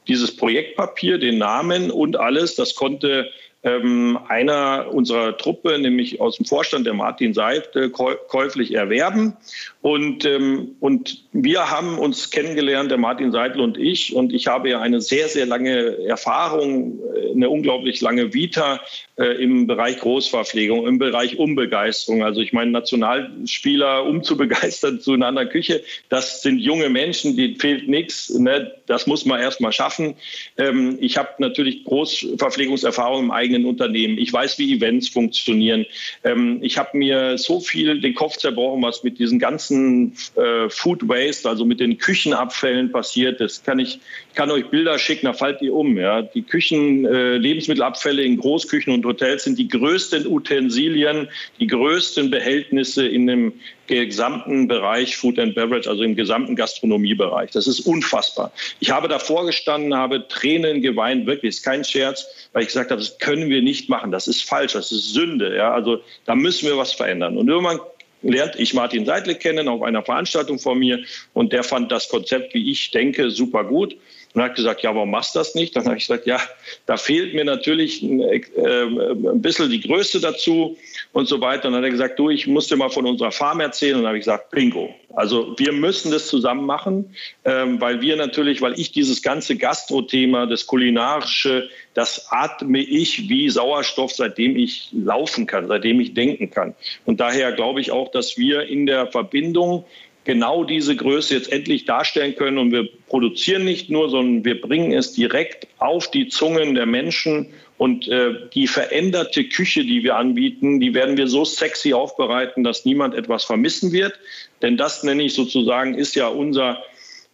dieses 0.08 0.36
Projektpapier, 0.36 1.18
den 1.18 1.38
Namen 1.38 1.92
und 1.92 2.18
alles, 2.18 2.56
das 2.56 2.76
konnte 2.76 3.32
ähm, 3.64 4.20
einer 4.28 4.88
unserer 4.92 5.38
Truppe, 5.38 5.80
nämlich 5.80 6.20
aus 6.20 6.38
dem 6.38 6.46
Vorstand, 6.46 6.86
der 6.86 6.94
Martin 6.94 7.34
Seid, 7.34 7.76
äh, 7.76 7.90
käuflich 7.90 8.74
erwerben. 8.74 9.38
Und, 9.82 10.26
ähm, 10.26 10.76
und 10.80 11.24
wir 11.34 11.70
haben 11.70 11.98
uns 11.98 12.30
kennengelernt, 12.30 12.92
der 12.92 12.98
Martin 12.98 13.32
Seidel 13.32 13.62
und 13.62 13.78
ich. 13.78 14.16
Und 14.16 14.34
ich 14.34 14.48
habe 14.48 14.70
ja 14.70 14.82
eine 14.82 15.02
sehr, 15.02 15.28
sehr 15.28 15.46
lange 15.46 16.06
Erfahrung, 16.08 17.00
äh, 17.16 17.32
eine 17.32 17.50
unglaublich 17.50 18.02
lange 18.02 18.34
Vita 18.34 18.82
äh, 19.18 19.44
im 19.44 19.68
Bereich 19.68 20.00
Großverpflegung, 20.00 20.88
im 20.88 21.00
Bereich 21.00 21.38
Umbegeisterung. 21.38 22.24
Also 22.24 22.42
ich 22.42 22.54
meine, 22.54 22.72
Nationalspieler 22.72 24.06
umzubegeistern 24.06 25.00
zu 25.00 25.14
einer 25.14 25.28
anderen 25.28 25.50
Küche, 25.50 25.84
das 26.10 26.42
sind 26.42 26.60
junge 26.60 26.90
Menschen, 26.90 27.36
die 27.36 27.56
fehlt 27.56 27.88
nichts. 27.88 28.30
Ne? 28.30 28.74
Das 28.88 29.08
muss 29.08 29.26
man 29.26 29.40
erst 29.40 29.62
mal 29.62 29.72
schaffen. 29.72 30.16
Ähm, 30.58 30.98
ich 31.00 31.18
habe 31.18 31.30
natürlich 31.40 31.84
Großverpflegungserfahrung 31.84 33.26
im 33.26 33.32
eigenen 33.32 33.53
Unternehmen. 33.66 34.18
Ich 34.18 34.34
weiß, 34.34 34.58
wie 34.60 34.74
Events 34.74 35.10
funktionieren. 35.10 35.86
Ähm, 36.24 36.60
ich 36.62 36.78
habe 36.78 36.98
mir 36.98 37.38
so 37.38 37.60
viel 37.60 38.02
den 38.02 38.16
Kopf 38.16 38.38
zerbrochen, 38.38 38.82
was 38.82 39.04
mit 39.04 39.20
diesen 39.20 39.40
ganzen 39.40 40.14
äh, 40.36 40.70
Food 40.70 41.08
Waste, 41.08 41.48
also 41.48 41.66
mit 41.66 41.80
den 41.80 41.98
Küchenabfällen 41.98 42.92
passiert. 42.92 43.40
Das 43.40 43.64
kann 43.64 43.80
ich, 43.80 44.00
ich 44.30 44.36
kann 44.36 44.52
euch 44.52 44.66
Bilder 44.70 44.98
schicken, 44.98 45.28
da 45.28 45.34
fallt 45.34 45.62
ihr 45.62 45.74
um. 45.74 45.98
Ja? 45.98 46.22
Die 46.22 46.42
Küchen, 46.42 47.06
äh, 47.06 47.38
Lebensmittelabfälle 47.38 48.24
in 48.24 48.38
Großküchen 48.38 48.94
und 48.94 49.06
Hotels 49.06 49.44
sind 49.44 49.60
die 49.60 49.68
größten 49.68 50.28
Utensilien, 50.28 51.28
die 51.60 51.68
größten 51.68 52.32
Behältnisse 52.32 53.08
in 53.08 53.28
dem 53.28 53.54
gesamten 53.88 54.68
Bereich 54.68 55.18
Food 55.18 55.38
and 55.40 55.56
Beverage, 55.56 55.90
also 55.90 56.04
im 56.04 56.16
gesamten 56.16 56.56
Gastronomiebereich. 56.56 57.52
Das 57.52 57.68
ist 57.68 57.82
unfassbar. 57.82 58.52
Ich 58.80 58.92
habe 58.92 59.08
davor 59.08 59.46
gestanden, 59.46 59.94
habe 59.94 60.28
Tränen 60.28 60.82
geweint, 60.82 61.26
wirklich, 61.26 61.50
ist 61.50 61.64
kein 61.64 61.84
Scherz, 61.84 62.26
weil 62.54 62.64
ich 62.64 62.70
gesagt 62.70 62.92
habe, 62.92 63.02
das 63.02 63.18
können 63.20 63.43
wir 63.50 63.62
nicht 63.62 63.90
machen, 63.90 64.12
das 64.12 64.28
ist 64.28 64.44
falsch, 64.44 64.74
das 64.74 64.92
ist 64.92 65.14
Sünde. 65.14 65.56
Ja? 65.56 65.74
Also 65.74 66.02
da 66.26 66.36
müssen 66.36 66.68
wir 66.68 66.78
was 66.78 66.94
verändern. 66.94 67.38
Und 67.38 67.48
irgendwann 67.48 67.80
lernt 68.22 68.56
ich 68.58 68.74
Martin 68.74 69.06
Seidle 69.06 69.36
kennen 69.36 69.68
auf 69.68 69.82
einer 69.82 70.04
Veranstaltung 70.04 70.58
von 70.60 70.80
mir 70.80 71.04
und 71.34 71.52
der 71.52 71.64
fand 71.64 71.92
das 71.92 72.10
Konzept, 72.10 72.54
wie 72.54 72.72
ich 72.72 72.92
denke, 72.92 73.30
super 73.30 73.64
gut 73.64 73.96
und 74.34 74.42
hat 74.42 74.56
gesagt, 74.56 74.82
ja, 74.82 74.94
warum 74.96 75.12
machst 75.12 75.36
du 75.36 75.40
das 75.40 75.54
nicht? 75.54 75.76
Dann 75.76 75.86
habe 75.86 75.98
ich 75.98 76.08
gesagt, 76.08 76.26
ja, 76.26 76.40
da 76.86 76.98
fehlt 76.98 77.34
mir 77.36 77.46
natürlich 77.46 78.02
ein, 78.02 78.20
äh, 78.20 78.42
ein 78.58 79.42
bisschen 79.42 79.70
die 79.70 79.82
Größe 79.82 80.20
dazu 80.20 80.76
und 81.12 81.28
so 81.28 81.40
weiter. 81.40 81.68
Und 81.68 81.74
dann 81.74 81.82
hat 81.82 81.88
er 81.88 81.92
gesagt, 81.92 82.18
du, 82.18 82.30
ich 82.30 82.48
muss 82.48 82.68
dir 82.68 82.76
mal 82.76 82.90
von 82.90 83.06
unserer 83.06 83.32
Farm 83.32 83.60
erzählen. 83.60 83.96
Und 83.96 84.02
dann 84.02 84.08
habe 84.08 84.18
ich 84.18 84.24
gesagt, 84.24 84.50
bingo. 84.50 84.94
Also 85.16 85.54
wir 85.58 85.72
müssen 85.72 86.12
das 86.12 86.28
zusammen 86.28 86.66
machen, 86.66 87.16
ähm, 87.46 87.80
weil 87.80 88.02
wir 88.02 88.16
natürlich, 88.16 88.62
weil 88.64 88.80
ich 88.80 88.92
dieses 88.92 89.22
ganze 89.22 89.56
Gastro-Thema, 89.56 90.48
das 90.48 90.66
kulinarische, 90.66 91.70
das 91.94 92.32
atme 92.32 92.80
ich 92.80 93.30
wie 93.30 93.48
Sauerstoff, 93.50 94.12
seitdem 94.14 94.58
ich 94.58 94.90
laufen 94.92 95.46
kann, 95.46 95.68
seitdem 95.68 96.00
ich 96.00 96.16
denken 96.16 96.50
kann. 96.50 96.74
Und 97.06 97.20
daher 97.20 97.52
glaube 97.52 97.82
ich 97.82 97.92
auch, 97.92 98.10
dass 98.10 98.38
wir 98.40 98.64
in 98.64 98.88
der 98.88 99.06
Verbindung 99.06 99.86
genau 100.24 100.64
diese 100.64 100.96
Größe 100.96 101.34
jetzt 101.36 101.52
endlich 101.52 101.86
darstellen 101.86 102.36
können. 102.36 102.58
Und 102.58 102.72
wir 102.72 102.88
produzieren 103.08 103.66
nicht 103.66 103.90
nur, 103.90 104.10
sondern 104.10 104.46
wir 104.46 104.60
bringen 104.62 104.94
es 104.94 105.14
direkt 105.14 105.68
auf 105.80 106.10
die 106.10 106.28
Zungen 106.28 106.76
der 106.76 106.86
Menschen. 106.86 107.48
Und 107.78 108.08
äh, 108.08 108.34
die 108.54 108.68
veränderte 108.68 109.44
Küche, 109.46 109.84
die 109.84 110.04
wir 110.04 110.16
anbieten, 110.16 110.80
die 110.80 110.94
werden 110.94 111.18
wir 111.18 111.28
so 111.28 111.44
sexy 111.44 111.94
aufbereiten, 111.94 112.64
dass 112.64 112.86
niemand 112.86 113.16
etwas 113.16 113.44
vermissen 113.44 113.92
wird. 113.92 114.14
Denn 114.62 114.78
das 114.78 115.04
nenne 115.04 115.24
ich 115.24 115.34
sozusagen, 115.34 115.96
ist 115.96 116.16
ja 116.16 116.28
unser, 116.28 116.84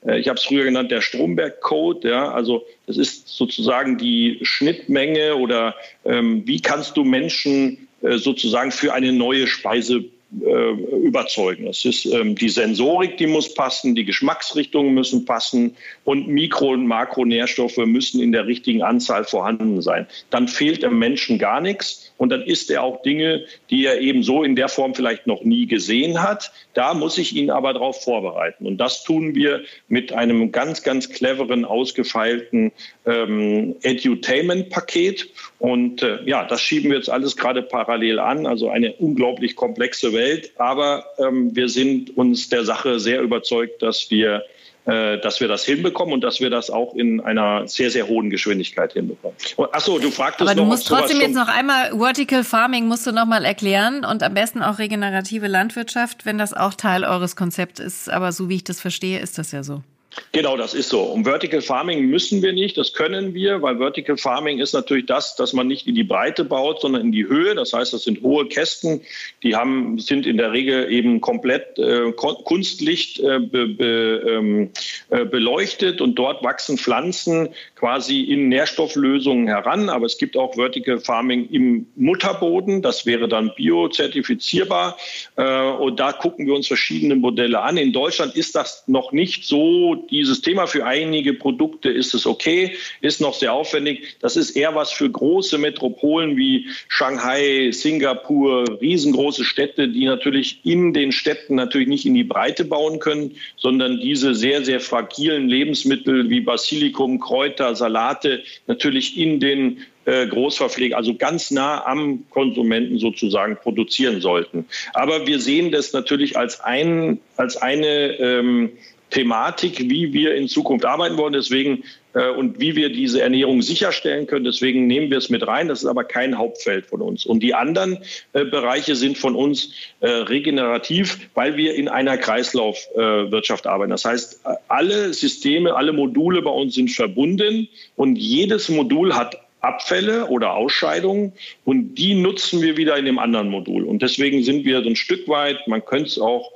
äh, 0.06 0.20
ich 0.20 0.28
habe 0.28 0.40
es 0.40 0.46
früher 0.46 0.64
genannt, 0.64 0.92
der 0.92 1.02
Stromberg-Code. 1.02 2.10
Ja? 2.10 2.32
Also 2.32 2.66
das 2.88 2.98
ist 2.98 3.28
sozusagen 3.28 3.98
die 3.98 4.40
Schnittmenge 4.42 5.36
oder 5.36 5.76
ähm, 6.06 6.44
wie 6.48 6.62
kannst 6.62 6.98
du 6.98 7.04
Menschen 7.04 7.88
äh, 8.02 8.18
sozusagen 8.18 8.72
für 8.72 8.94
eine 8.94 9.12
neue 9.12 9.46
Speise 9.46 10.06
überzeugen. 10.32 11.66
Es 11.68 11.86
ist 11.86 12.06
ähm, 12.06 12.36
die 12.36 12.50
Sensorik, 12.50 13.18
die 13.18 13.26
muss 13.26 13.54
passen, 13.54 13.96
die 13.96 14.06
Geschmacksrichtungen 14.06 14.94
müssen 14.94 15.26
passen 15.26 15.76
und 16.04 16.28
Mikro- 16.28 16.74
und 16.74 16.86
Makronährstoffe 16.86 17.78
müssen 17.78 18.22
in 18.22 18.32
der 18.32 18.46
richtigen 18.46 18.84
Anzahl 18.84 19.24
vorhanden 19.24 19.82
sein. 19.82 20.06
Dann 20.30 20.48
fehlt 20.48 20.84
dem 20.84 21.00
Menschen 21.00 21.40
gar 21.40 21.62
nichts 21.62 22.14
und 22.18 22.30
dann 22.30 22.44
isst 22.44 22.70
er 22.70 22.84
auch 22.84 23.02
Dinge, 23.02 23.46
die 23.72 23.86
er 23.86 24.02
eben 24.02 24.22
so 24.22 24.44
in 24.44 24.56
der 24.56 24.70
Form 24.70 24.94
vielleicht 24.94 25.26
noch 25.26 25.44
nie 25.44 25.66
gesehen 25.66 26.22
hat. 26.22 26.52
Da 26.74 26.94
muss 26.94 27.18
ich 27.18 27.36
ihn 27.36 27.50
aber 27.50 27.74
darauf 27.74 28.04
vorbereiten. 28.04 28.68
Und 28.68 28.78
das 28.78 29.04
tun 29.04 29.34
wir 29.34 29.64
mit 29.88 30.14
einem 30.14 30.52
ganz, 30.52 30.84
ganz 30.84 31.10
cleveren, 31.10 31.66
ausgefeilten 31.66 32.72
ähm, 33.06 33.76
Edutainment-Paket. 33.82 35.30
Und 35.58 36.04
äh, 36.04 36.20
ja, 36.26 36.46
das 36.46 36.62
schieben 36.62 36.92
wir 36.92 36.98
jetzt 36.98 37.10
alles 37.10 37.36
gerade 37.36 37.64
parallel 37.64 38.20
an. 38.20 38.46
Also 38.46 38.70
eine 38.70 38.94
unglaublich 38.94 39.56
komplexe 39.56 40.14
Welt. 40.20 40.52
Aber 40.58 41.06
ähm, 41.18 41.56
wir 41.56 41.70
sind 41.70 42.16
uns 42.16 42.50
der 42.50 42.66
Sache 42.66 43.00
sehr 43.00 43.22
überzeugt, 43.22 43.82
dass 43.82 44.12
wir 44.12 44.44
äh, 44.86 45.20
dass 45.20 45.40
wir 45.40 45.48
das 45.48 45.66
hinbekommen 45.66 46.14
und 46.16 46.22
dass 46.22 46.40
wir 46.40 46.50
das 46.50 46.72
auch 46.72 46.96
in 46.96 47.20
einer 47.20 47.68
sehr, 47.68 47.92
sehr 47.92 48.08
hohen 48.08 48.32
Geschwindigkeit 48.32 48.94
hinbekommen. 48.94 49.38
Achso, 49.72 50.00
du 50.00 50.10
fragtest 50.10 50.42
Aber 50.42 50.56
du 50.56 50.64
noch, 50.64 50.70
musst 50.70 50.88
trotzdem 50.88 51.20
jetzt 51.22 51.36
noch 51.36 51.48
einmal 51.48 51.92
Vertical 51.92 52.44
Farming 52.44 52.88
musst 52.88 53.06
du 53.06 53.12
noch 53.12 53.28
mal 53.28 53.46
erklären 53.46 54.04
und 54.04 54.24
am 54.24 54.34
besten 54.34 54.64
auch 54.64 54.80
regenerative 54.80 55.48
Landwirtschaft, 55.48 56.26
wenn 56.26 56.40
das 56.40 56.54
auch 56.54 56.74
Teil 56.74 57.04
eures 57.04 57.36
Konzepts 57.36 57.80
ist. 57.80 58.10
Aber 58.10 58.32
so 58.32 58.50
wie 58.50 58.56
ich 58.56 58.64
das 58.64 58.80
verstehe, 58.80 59.20
ist 59.20 59.38
das 59.38 59.52
ja 59.52 59.64
so. 59.64 59.84
Genau, 60.32 60.58
das 60.58 60.74
ist 60.74 60.90
so. 60.90 61.02
Um 61.04 61.24
Vertical 61.24 61.62
Farming 61.62 62.08
müssen 62.08 62.42
wir 62.42 62.52
nicht, 62.52 62.78
das 62.78 62.94
können 62.94 63.34
wir, 63.34 63.62
weil 63.62 63.78
Vertical 63.78 64.18
Farming 64.18 64.60
ist 64.60 64.74
natürlich 64.74 65.06
das, 65.06 65.36
dass 65.36 65.54
man 65.54 65.68
nicht 65.68 65.88
in 65.88 65.96
die 65.96 66.04
Breite 66.04 66.44
baut, 66.44 66.82
sondern 66.82 67.02
in 67.04 67.12
die 67.12 67.28
Höhe. 67.28 67.56
Das 67.56 67.74
heißt, 67.74 67.94
das 67.94 68.04
sind 68.04 68.22
hohe 68.24 68.48
Kästen, 68.48 69.02
die 69.44 69.56
haben, 69.56 70.00
sind 70.00 70.26
in 70.26 70.38
der 70.38 70.52
Regel 70.52 70.92
eben 70.92 71.22
komplett 71.22 71.78
äh, 71.78 72.12
Kunstlicht 72.12 73.20
äh, 73.20 73.40
be, 73.40 74.24
ähm, 74.28 74.72
äh, 75.10 75.26
beleuchtet 75.26 76.02
und 76.02 76.16
dort 76.16 76.44
wachsen 76.44 76.78
Pflanzen 76.78 77.50
quasi 77.80 78.22
in 78.22 78.50
Nährstofflösungen 78.50 79.48
heran. 79.48 79.90
Aber 79.90 80.06
es 80.06 80.18
gibt 80.18 80.36
auch 80.36 80.56
Vertical 80.56 81.00
Farming 81.00 81.48
im 81.50 81.88
Mutterboden, 81.96 82.82
das 82.82 83.06
wäre 83.06 83.28
dann 83.30 83.54
biozertifizierbar. 83.56 84.98
Äh, 85.38 85.72
und 85.72 86.00
da 86.00 86.12
gucken 86.12 86.46
wir 86.46 86.56
uns 86.56 86.68
verschiedene 86.68 87.16
Modelle 87.16 87.62
an. 87.62 87.78
In 87.78 87.94
Deutschland 87.94 88.36
ist 88.36 88.56
das 88.56 88.84
noch 88.88 89.12
nicht 89.14 89.46
so 89.46 89.96
dieses 90.10 90.42
Thema 90.42 90.68
für 90.68 90.86
einige 90.86 91.34
Produkte 91.34 91.90
ist 91.90 92.14
es 92.14 92.26
okay, 92.26 92.76
ist 93.02 93.22
noch 93.22 93.34
sehr 93.34 93.54
aufwendig. 93.54 94.18
Das 94.20 94.36
ist 94.36 94.52
eher 94.52 94.76
was 94.76 94.92
für 94.92 95.10
große 95.10 95.58
Metropolen 95.58 96.36
wie 96.36 96.68
Shanghai, 96.88 97.70
Singapur, 97.72 98.80
riesengroße 98.82 99.46
Städte, 99.46 99.88
die 99.88 100.06
natürlich 100.06 100.60
in 100.64 100.94
den 100.94 101.12
Städten 101.12 101.56
natürlich 101.56 101.88
nicht 101.88 102.06
in 102.06 102.14
die 102.14 102.24
Breite 102.24 102.66
bauen 102.66 103.00
können, 103.00 103.36
sondern 103.56 104.00
diese 104.00 104.36
sehr, 104.36 104.64
sehr 104.66 104.80
fragilen 104.80 105.48
Lebensmittel 105.48 106.30
wie 106.30 106.42
Basilikum, 106.42 107.20
Kräuter, 107.20 107.69
Salate 107.76 108.44
natürlich 108.68 109.18
in 109.18 109.40
den 109.40 109.86
äh, 110.06 110.28
Großverpfleger, 110.28 110.98
also 110.98 111.16
ganz 111.16 111.52
nah 111.52 111.86
am 111.86 112.24
Konsumenten 112.30 112.98
sozusagen 112.98 113.58
produzieren 113.58 114.22
sollten. 114.22 114.66
Aber 114.94 115.28
wir 115.28 115.40
sehen 115.40 115.72
das 115.72 115.94
natürlich 115.94 116.38
als, 116.38 116.62
ein, 116.62 117.20
als 117.38 117.58
eine 117.58 118.18
ähm, 118.20 118.72
Thematik, 119.10 119.80
wie 119.80 120.14
wir 120.14 120.36
in 120.36 120.48
Zukunft 120.48 120.86
arbeiten 120.86 121.18
wollen. 121.18 121.34
Deswegen 121.34 121.84
äh, 122.14 122.30
und 122.30 122.60
wie 122.60 122.76
wir 122.76 122.90
diese 122.90 123.22
Ernährung 123.22 123.62
sicherstellen 123.62 124.28
können. 124.28 124.46
Deswegen 124.46 124.88
nehmen 124.88 125.12
wir 125.12 125.18
es 125.18 125.30
mit 125.30 125.46
rein. 125.46 125.68
Das 125.68 125.84
ist 125.84 125.86
aber 125.86 126.04
kein 126.04 126.38
Hauptfeld 126.38 126.88
von 126.88 127.02
uns. 127.02 127.26
Und 127.26 127.42
die 127.42 127.54
anderen 127.54 128.00
äh, 128.34 128.46
Bereiche 128.46 128.96
sind 128.96 129.18
von 129.18 129.36
uns 129.36 129.72
äh, 130.00 130.10
regenerativ, 130.10 131.30
weil 131.36 131.56
wir 131.56 131.76
in 131.76 131.88
einer 131.88 132.18
Kreislaufwirtschaft 132.18 133.66
äh, 133.66 133.70
arbeiten. 133.70 133.92
Das 133.92 134.06
heißt, 134.06 134.42
alle 134.68 135.14
Systeme, 135.14 135.76
alle 135.76 135.94
Module 135.94 136.42
bei 136.42 136.52
uns 136.52 136.76
sind 136.76 136.90
verbunden 136.90 137.68
und 137.96 138.16
jedes 138.16 138.70
Modul 138.70 139.16
hat 139.16 139.38
Abfälle 139.62 140.28
oder 140.28 140.54
Ausscheidungen 140.54 141.34
und 141.66 141.96
die 141.96 142.16
nutzen 142.16 142.62
wir 142.62 142.78
wieder 142.78 142.98
in 142.98 143.06
dem 143.06 143.20
anderen 143.20 143.50
Modul. 143.50 143.84
Und 143.84 144.02
deswegen 144.02 144.42
sind 144.42 144.64
wir 144.64 144.82
so 144.82 144.90
ein 144.90 144.96
Stück 144.96 145.28
weit, 145.28 145.68
man 145.68 145.84
könnte 145.84 146.08
es 146.08 146.18
auch 146.18 146.50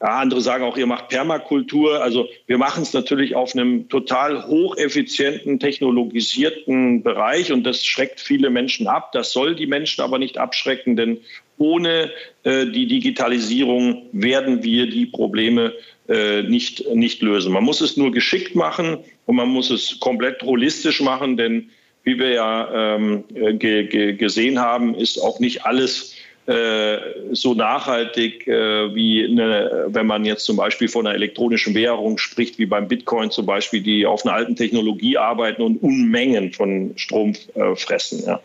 ja, 0.00 0.08
andere 0.08 0.40
sagen 0.40 0.64
auch, 0.64 0.76
ihr 0.76 0.86
macht 0.86 1.08
Permakultur. 1.08 2.02
Also 2.02 2.28
wir 2.46 2.58
machen 2.58 2.82
es 2.82 2.92
natürlich 2.92 3.34
auf 3.34 3.54
einem 3.54 3.88
total 3.88 4.46
hocheffizienten, 4.46 5.60
technologisierten 5.60 7.02
Bereich 7.02 7.52
und 7.52 7.64
das 7.64 7.84
schreckt 7.84 8.20
viele 8.20 8.50
Menschen 8.50 8.86
ab. 8.86 9.12
Das 9.12 9.32
soll 9.32 9.54
die 9.54 9.66
Menschen 9.66 10.02
aber 10.02 10.18
nicht 10.18 10.38
abschrecken, 10.38 10.96
denn 10.96 11.18
ohne 11.56 12.10
äh, 12.42 12.66
die 12.66 12.86
Digitalisierung 12.86 14.08
werden 14.12 14.62
wir 14.64 14.88
die 14.88 15.06
Probleme 15.06 15.72
äh, 16.08 16.42
nicht, 16.42 16.84
nicht 16.92 17.22
lösen. 17.22 17.52
Man 17.52 17.64
muss 17.64 17.80
es 17.80 17.96
nur 17.96 18.12
geschickt 18.12 18.54
machen 18.54 18.98
und 19.26 19.36
man 19.36 19.48
muss 19.48 19.70
es 19.70 20.00
komplett 20.00 20.42
holistisch 20.42 21.00
machen, 21.00 21.36
denn 21.36 21.70
wie 22.02 22.18
wir 22.18 22.30
ja 22.30 22.96
ähm, 22.96 23.24
ge 23.30 24.12
gesehen 24.14 24.58
haben, 24.58 24.94
ist 24.94 25.18
auch 25.18 25.40
nicht 25.40 25.64
alles 25.64 26.12
äh, 26.12 26.23
so 26.46 27.54
nachhaltig 27.54 28.46
äh, 28.46 28.94
wie 28.94 29.24
eine, 29.24 29.86
wenn 29.88 30.06
man 30.06 30.24
jetzt 30.26 30.44
zum 30.44 30.56
Beispiel 30.56 30.88
von 30.88 31.06
einer 31.06 31.14
elektronischen 31.14 31.74
Währung 31.74 32.18
spricht, 32.18 32.58
wie 32.58 32.66
beim 32.66 32.86
Bitcoin 32.86 33.30
zum 33.30 33.46
Beispiel, 33.46 33.82
die 33.82 34.04
auf 34.04 34.26
einer 34.26 34.34
alten 34.34 34.54
Technologie 34.54 35.16
arbeiten 35.16 35.62
und 35.62 35.82
Unmengen 35.82 36.52
von 36.52 36.92
Strom 36.96 37.34
äh, 37.54 37.74
fressen. 37.76 38.24
Ja. 38.26 38.40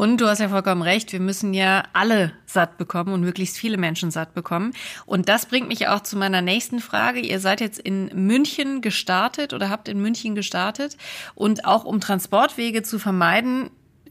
Und 0.00 0.22
du 0.22 0.28
hast 0.28 0.38
ja 0.38 0.48
vollkommen 0.48 0.80
recht, 0.80 1.12
wir 1.12 1.20
müssen 1.20 1.52
ja 1.52 1.84
alle 1.92 2.32
satt 2.46 2.78
bekommen 2.78 3.12
und 3.12 3.20
möglichst 3.20 3.58
viele 3.58 3.76
Menschen 3.76 4.10
satt 4.10 4.32
bekommen. 4.32 4.72
Und 5.04 5.28
das 5.28 5.44
bringt 5.44 5.68
mich 5.68 5.88
auch 5.88 6.00
zu 6.00 6.16
meiner 6.16 6.40
nächsten 6.40 6.80
Frage. 6.80 7.20
Ihr 7.20 7.38
seid 7.38 7.60
jetzt 7.60 7.78
in 7.78 8.06
München 8.14 8.80
gestartet 8.80 9.52
oder 9.52 9.68
habt 9.68 9.88
in 9.88 10.00
München 10.00 10.34
gestartet. 10.34 10.96
Und 11.34 11.66
auch 11.66 11.84
um 11.84 12.00
Transportwege 12.00 12.82
zu 12.82 12.98
vermeiden, 12.98 13.68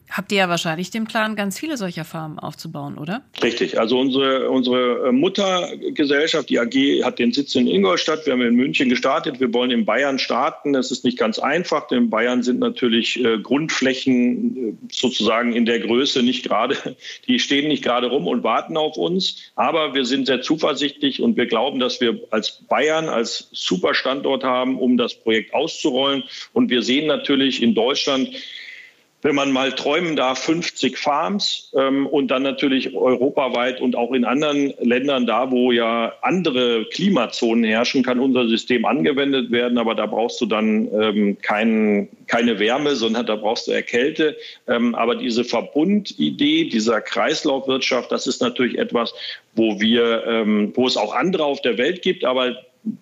habt 0.09 0.31
ihr 0.31 0.39
ja 0.39 0.49
wahrscheinlich 0.49 0.89
den 0.89 1.05
Plan, 1.05 1.35
ganz 1.35 1.59
viele 1.59 1.77
solcher 1.77 2.05
Farmen 2.05 2.39
aufzubauen, 2.39 2.97
oder? 2.97 3.21
Richtig. 3.43 3.79
Also 3.79 3.99
unsere, 3.99 4.49
unsere 4.49 5.07
äh, 5.07 5.11
Muttergesellschaft, 5.11 6.49
die 6.49 6.59
AG, 6.59 7.03
hat 7.03 7.19
den 7.19 7.31
Sitz 7.31 7.55
in 7.55 7.67
Ingolstadt. 7.67 8.25
Wir 8.25 8.33
haben 8.33 8.41
in 8.41 8.55
München 8.55 8.89
gestartet. 8.89 9.39
Wir 9.39 9.53
wollen 9.53 9.71
in 9.71 9.85
Bayern 9.85 10.19
starten. 10.19 10.73
Das 10.73 10.91
ist 10.91 11.05
nicht 11.05 11.17
ganz 11.17 11.39
einfach, 11.39 11.87
denn 11.87 11.99
in 11.99 12.09
Bayern 12.09 12.43
sind 12.43 12.59
natürlich 12.59 13.23
äh, 13.23 13.37
Grundflächen 13.39 14.57
äh, 14.57 14.73
sozusagen 14.91 15.53
in 15.53 15.65
der 15.65 15.79
Größe 15.79 16.23
nicht 16.23 16.43
gerade, 16.43 16.75
die 17.27 17.39
stehen 17.39 17.67
nicht 17.67 17.83
gerade 17.83 18.07
rum 18.07 18.27
und 18.27 18.43
warten 18.43 18.77
auf 18.77 18.97
uns. 18.97 19.51
Aber 19.55 19.93
wir 19.93 20.05
sind 20.05 20.25
sehr 20.25 20.41
zuversichtlich 20.41 21.21
und 21.21 21.37
wir 21.37 21.45
glauben, 21.45 21.79
dass 21.79 22.01
wir 22.01 22.19
als 22.31 22.63
Bayern 22.67 23.09
als 23.09 23.49
super 23.51 23.93
Standort 23.93 24.43
haben, 24.43 24.79
um 24.79 24.97
das 24.97 25.13
Projekt 25.13 25.53
auszurollen. 25.53 26.23
Und 26.53 26.69
wir 26.69 26.81
sehen 26.81 27.07
natürlich 27.07 27.61
in 27.61 27.75
Deutschland, 27.75 28.29
wenn 29.21 29.35
man 29.35 29.51
mal 29.51 29.73
träumen 29.73 30.15
darf, 30.15 30.39
50 30.43 30.97
Farms 30.97 31.71
ähm, 31.75 32.07
und 32.07 32.29
dann 32.29 32.43
natürlich 32.43 32.95
europaweit 32.95 33.81
und 33.81 33.95
auch 33.95 34.13
in 34.13 34.23
anderen 34.23 34.73
Ländern, 34.79 35.25
da 35.25 35.51
wo 35.51 35.71
ja 35.71 36.13
andere 36.21 36.85
Klimazonen 36.85 37.65
herrschen, 37.65 38.01
kann 38.01 38.19
unser 38.19 38.47
System 38.47 38.85
angewendet 38.85 39.51
werden. 39.51 39.77
Aber 39.77 39.93
da 39.93 40.05
brauchst 40.05 40.39
du 40.39 40.45
dann 40.45 40.87
ähm, 40.93 41.37
kein, 41.41 42.07
keine 42.27 42.59
Wärme, 42.59 42.95
sondern 42.95 43.25
da 43.25 43.35
brauchst 43.35 43.67
du 43.67 43.71
Erkälte. 43.71 44.37
Ähm, 44.67 44.95
aber 44.95 45.15
diese 45.15 45.43
Verbundidee 45.43 46.69
dieser 46.69 47.01
Kreislaufwirtschaft, 47.01 48.11
das 48.11 48.25
ist 48.25 48.41
natürlich 48.41 48.77
etwas, 48.77 49.13
wo 49.55 49.81
wir, 49.81 50.23
ähm, 50.27 50.71
wo 50.75 50.87
es 50.87 50.95
auch 50.95 51.13
andere 51.13 51.43
auf 51.43 51.61
der 51.61 51.77
Welt 51.77 52.01
gibt, 52.01 52.23
aber 52.23 52.55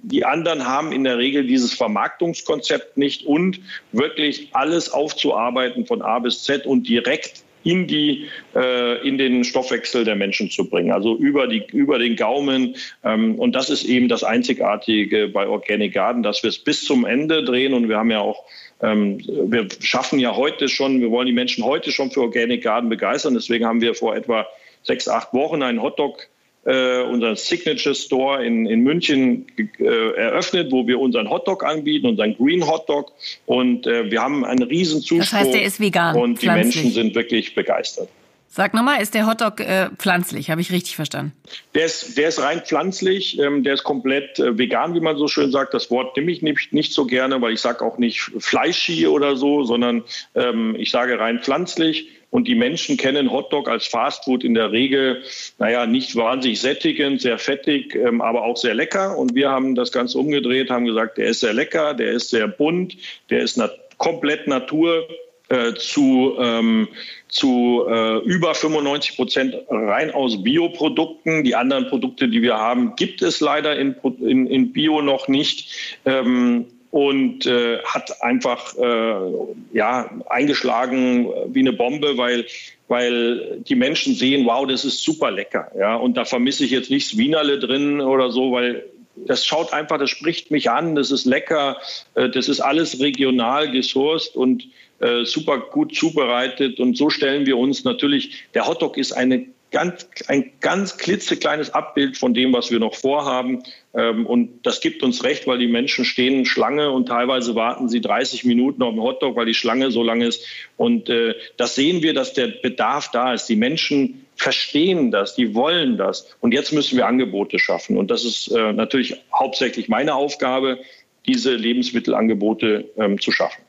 die 0.04 0.26
anderen 0.26 0.66
haben 0.66 0.92
in 0.92 1.04
der 1.04 1.18
Regel 1.18 1.46
dieses 1.46 1.74
Vermarktungskonzept 1.74 2.98
nicht 2.98 3.26
und 3.26 3.60
wirklich 3.92 4.50
alles 4.54 4.92
aufzuarbeiten 4.92 5.86
von 5.86 6.02
A 6.02 6.20
bis 6.20 6.44
Z 6.44 6.66
und 6.66 6.88
direkt 6.88 7.44
in 7.64 7.86
die 7.86 8.28
äh, 8.56 9.06
in 9.06 9.18
den 9.18 9.44
Stoffwechsel 9.44 10.06
der 10.06 10.16
Menschen 10.16 10.50
zu 10.50 10.70
bringen, 10.70 10.92
also 10.92 11.18
über 11.18 11.48
die 11.48 11.66
über 11.72 12.00
den 12.00 12.16
Gaumen. 12.16 12.76
Ähm, 13.04 13.36
und 13.36 13.56
das 13.56 13.70
ist 13.70 13.84
eben 13.84 14.08
das 14.08 14.24
Einzigartige 14.24 15.28
bei 15.28 15.48
Organic 15.48 15.94
Garden, 15.94 16.24
dass 16.24 16.44
wir 16.44 16.50
es 16.50 16.60
bis 16.60 16.86
zum 16.86 17.06
Ende 17.06 17.44
drehen. 17.44 17.74
Und 17.74 17.90
wir 17.90 17.98
haben 17.98 18.12
ja 18.12 18.22
auch 18.22 18.46
ähm, 18.82 19.20
wir 19.28 19.68
schaffen 19.82 20.20
ja 20.20 20.36
heute 20.36 20.70
schon, 20.70 21.02
wir 21.02 21.12
wollen 21.12 21.28
die 21.28 21.34
Menschen 21.34 21.66
heute 21.66 21.92
schon 21.92 22.12
für 22.12 22.22
Organic 22.22 22.64
Garden 22.64 22.90
begeistern, 22.90 23.34
deswegen 23.34 23.66
haben 23.66 23.82
wir 23.82 23.96
vor 23.96 24.16
etwa 24.16 24.48
sechs 24.84 25.08
acht 25.10 25.34
Wochen 25.34 25.62
einen 25.62 25.82
Hotdog 25.82 26.28
äh, 26.68 27.02
unseren 27.04 27.38
Signature 27.38 27.96
Store 27.96 28.46
in, 28.46 28.66
in 28.66 28.82
München 28.82 29.46
äh, 29.58 29.84
eröffnet, 29.84 30.72
wo 30.72 30.86
wir 30.86 31.00
unseren 31.00 31.30
Hotdog 31.30 31.64
anbieten, 31.64 32.08
unseren 32.08 32.36
Green 32.36 32.68
Hotdog. 32.68 33.14
Und 33.46 33.88
äh, 33.88 34.12
wir 34.12 34.22
haben 34.22 34.44
einen 34.44 34.64
riesen 34.64 35.02
Zuspruch. 35.02 35.20
Das 35.20 35.34
heißt, 35.34 35.54
der 35.54 35.64
ist 35.64 35.80
vegan. 35.80 36.16
Und 36.18 36.42
die 36.42 36.48
pflanzlich. 36.48 36.76
Menschen 36.76 36.92
sind 36.92 37.16
wirklich 37.16 37.56
begeistert. 37.56 38.10
Sag 38.50 38.74
nochmal, 38.74 39.02
ist 39.02 39.14
der 39.14 39.28
Hotdog 39.28 39.60
äh, 39.60 39.90
pflanzlich? 39.98 40.50
Habe 40.50 40.62
ich 40.62 40.72
richtig 40.72 40.96
verstanden? 40.96 41.34
Der 41.76 41.86
ist, 41.86 42.18
der 42.18 42.30
ist 42.30 42.42
rein 42.42 42.62
pflanzlich, 42.62 43.38
ähm, 43.40 43.64
der 43.64 43.76
ist 43.76 43.84
komplett 43.84 44.40
äh, 44.40 44.58
vegan, 44.58 44.94
wie 44.94 45.00
man 45.00 45.18
so 45.18 45.28
schön 45.28 45.52
sagt. 45.52 45.74
Das 45.74 45.92
Wort 45.92 46.18
nehme 46.18 46.32
ich 46.32 46.42
nicht, 46.42 46.74
nicht 46.74 46.92
so 46.92 47.06
gerne, 47.06 47.42
weil 47.42 47.54
ich 47.54 47.62
sage 47.62 47.86
auch 47.86 47.98
nicht 47.98 48.32
fleischi 48.40 49.06
oder 49.08 49.36
so, 49.36 49.64
sondern 49.64 50.04
ähm, 50.34 50.76
ich 50.80 50.92
sage 50.92 51.20
rein 51.20 51.40
pflanzlich. 51.40 52.10
Und 52.30 52.48
die 52.48 52.56
Menschen 52.56 52.98
kennen 52.98 53.32
Hotdog 53.32 53.70
als 53.70 53.88
Fastfood 53.88 54.44
in 54.44 54.54
der 54.54 54.72
Regel, 54.72 55.24
naja, 55.60 55.86
nicht 55.86 56.16
wahnsinnig 56.16 56.60
sättigend, 56.60 57.22
sehr 57.22 57.40
fettig, 57.40 57.96
ähm, 57.96 58.22
aber 58.22 58.44
auch 58.44 58.58
sehr 58.58 58.76
lecker. 58.76 59.18
Und 59.18 59.34
wir 59.34 59.50
haben 59.50 59.76
das 59.76 59.92
Ganze 59.92 60.18
umgedreht, 60.18 60.70
haben 60.70 60.86
gesagt, 60.86 61.18
der 61.18 61.28
ist 61.28 61.40
sehr 61.40 61.54
lecker, 61.54 61.94
der 61.94 62.12
ist 62.12 62.30
sehr 62.30 62.48
bunt, 62.48 62.98
der 63.30 63.40
ist 63.40 63.58
nat 63.58 63.72
komplett 63.98 64.46
Natur 64.46 65.08
äh, 65.50 65.74
zu, 65.76 66.36
ähm, 66.40 66.90
zu 67.30 67.86
äh, 67.90 68.18
über 68.20 68.54
95 68.54 69.16
Prozent 69.16 69.56
rein 69.70 70.12
aus 70.12 70.44
Bioprodukten. 70.44 71.44
Die 71.44 71.56
anderen 71.56 71.88
Produkte, 71.88 72.28
die 72.28 72.42
wir 72.42 72.58
haben, 72.58 72.96
gibt 72.96 73.22
es 73.22 73.40
leider 73.40 73.78
in, 73.78 73.96
in, 74.20 74.48
in 74.48 74.74
Bio 74.74 75.02
noch 75.02 75.28
nicht. 75.28 76.00
Ähm, 76.06 76.66
und 76.92 77.46
äh, 77.46 77.80
hat 77.84 78.22
einfach 78.22 78.76
äh, 78.78 79.32
ja, 79.74 80.10
eingeschlagen 80.30 81.28
wie 81.48 81.60
eine 81.60 81.74
Bombe, 81.74 82.18
weil, 82.18 82.46
weil 82.88 83.60
die 83.68 83.76
Menschen 83.76 84.16
sehen, 84.16 84.46
wow, 84.46 84.66
das 84.66 84.86
ist 84.86 85.04
super 85.04 85.32
lecker. 85.32 85.72
Ja? 85.78 85.96
Und 85.96 86.16
da 86.16 86.26
vermisse 86.26 86.64
ich 86.64 86.72
jetzt 86.72 86.90
nicht 86.90 87.12
das 87.12 87.18
Wienerle 87.18 87.60
drin 87.60 88.00
oder 88.02 88.32
so, 88.32 88.52
weil 88.52 88.86
das 89.26 89.46
schaut 89.46 89.74
einfach, 89.74 89.98
das 89.98 90.10
spricht 90.10 90.52
mich 90.52 90.70
an, 90.70 90.96
das 90.96 91.12
ist 91.12 91.26
lecker, 91.26 91.78
äh, 92.16 92.30
das 92.30 92.48
ist 92.48 92.62
alles 92.62 93.00
regional 93.00 93.72
gesourced 93.72 94.36
und 94.36 94.68
äh, 95.00 95.26
super 95.26 95.60
gut 95.60 95.96
zubereitet. 95.96 96.80
Und 96.80 96.98
so 96.98 97.10
stellen 97.10 97.46
wir 97.46 97.58
uns 97.58 97.84
natürlich, 97.84 98.46
der 98.54 98.68
Hotdog 98.68 98.98
ist 98.98 99.12
eine 99.12 99.46
ganz, 99.72 100.08
ein 100.28 100.52
ganz 100.60 100.98
klitzekleines 100.98 101.74
Abbild 101.74 102.18
von 102.18 102.34
dem, 102.34 102.54
was 102.54 102.72
wir 102.72 102.80
noch 102.80 102.96
vorhaben. 102.96 103.64
Ähm, 103.94 104.26
und 104.26 104.66
das 104.66 104.82
gibt 104.82 105.04
uns 105.04 105.24
recht, 105.24 105.48
weil 105.48 105.58
die 105.60 105.68
Menschen 105.68 106.06
stehen 106.06 106.46
Schlange 106.46 106.92
und 106.92 107.08
teilweise 107.08 107.56
warten 107.56 107.90
sie 107.90 108.02
30 108.02 108.46
Minuten 108.46 108.82
auf 108.84 108.94
den 108.94 109.02
Hotdog, 109.02 109.36
weil 109.36 109.46
die 109.46 109.54
Schlange 109.54 109.92
so 109.92 110.04
lang 110.04 110.22
ist. 110.22 110.46
Und 110.78 111.10
äh, 111.10 111.36
das 111.58 111.76
sehen 111.76 112.02
wir, 112.02 112.14
dass 112.14 112.34
der 112.34 112.48
Bedarf 112.48 113.12
da 113.12 113.34
ist. 113.34 113.48
Die 113.48 113.56
Menschen 113.56 114.26
verstehen 114.36 115.12
das, 115.12 115.36
die 115.36 115.54
wollen 115.56 115.98
das. 115.98 116.36
Und 116.40 116.54
jetzt 116.54 116.72
müssen 116.72 116.98
wir 116.98 117.08
Angebote 117.08 117.60
schaffen. 117.60 117.98
Und 117.98 118.12
das 118.12 118.24
ist 118.24 118.48
äh, 118.50 118.74
natürlich 118.74 119.16
hauptsächlich 119.34 119.90
meine 119.90 120.16
Aufgabe, 120.16 120.80
diese 121.26 121.54
Lebensmittelangebote 121.56 122.90
ähm, 122.98 123.20
zu 123.20 123.32
schaffen. 123.32 123.67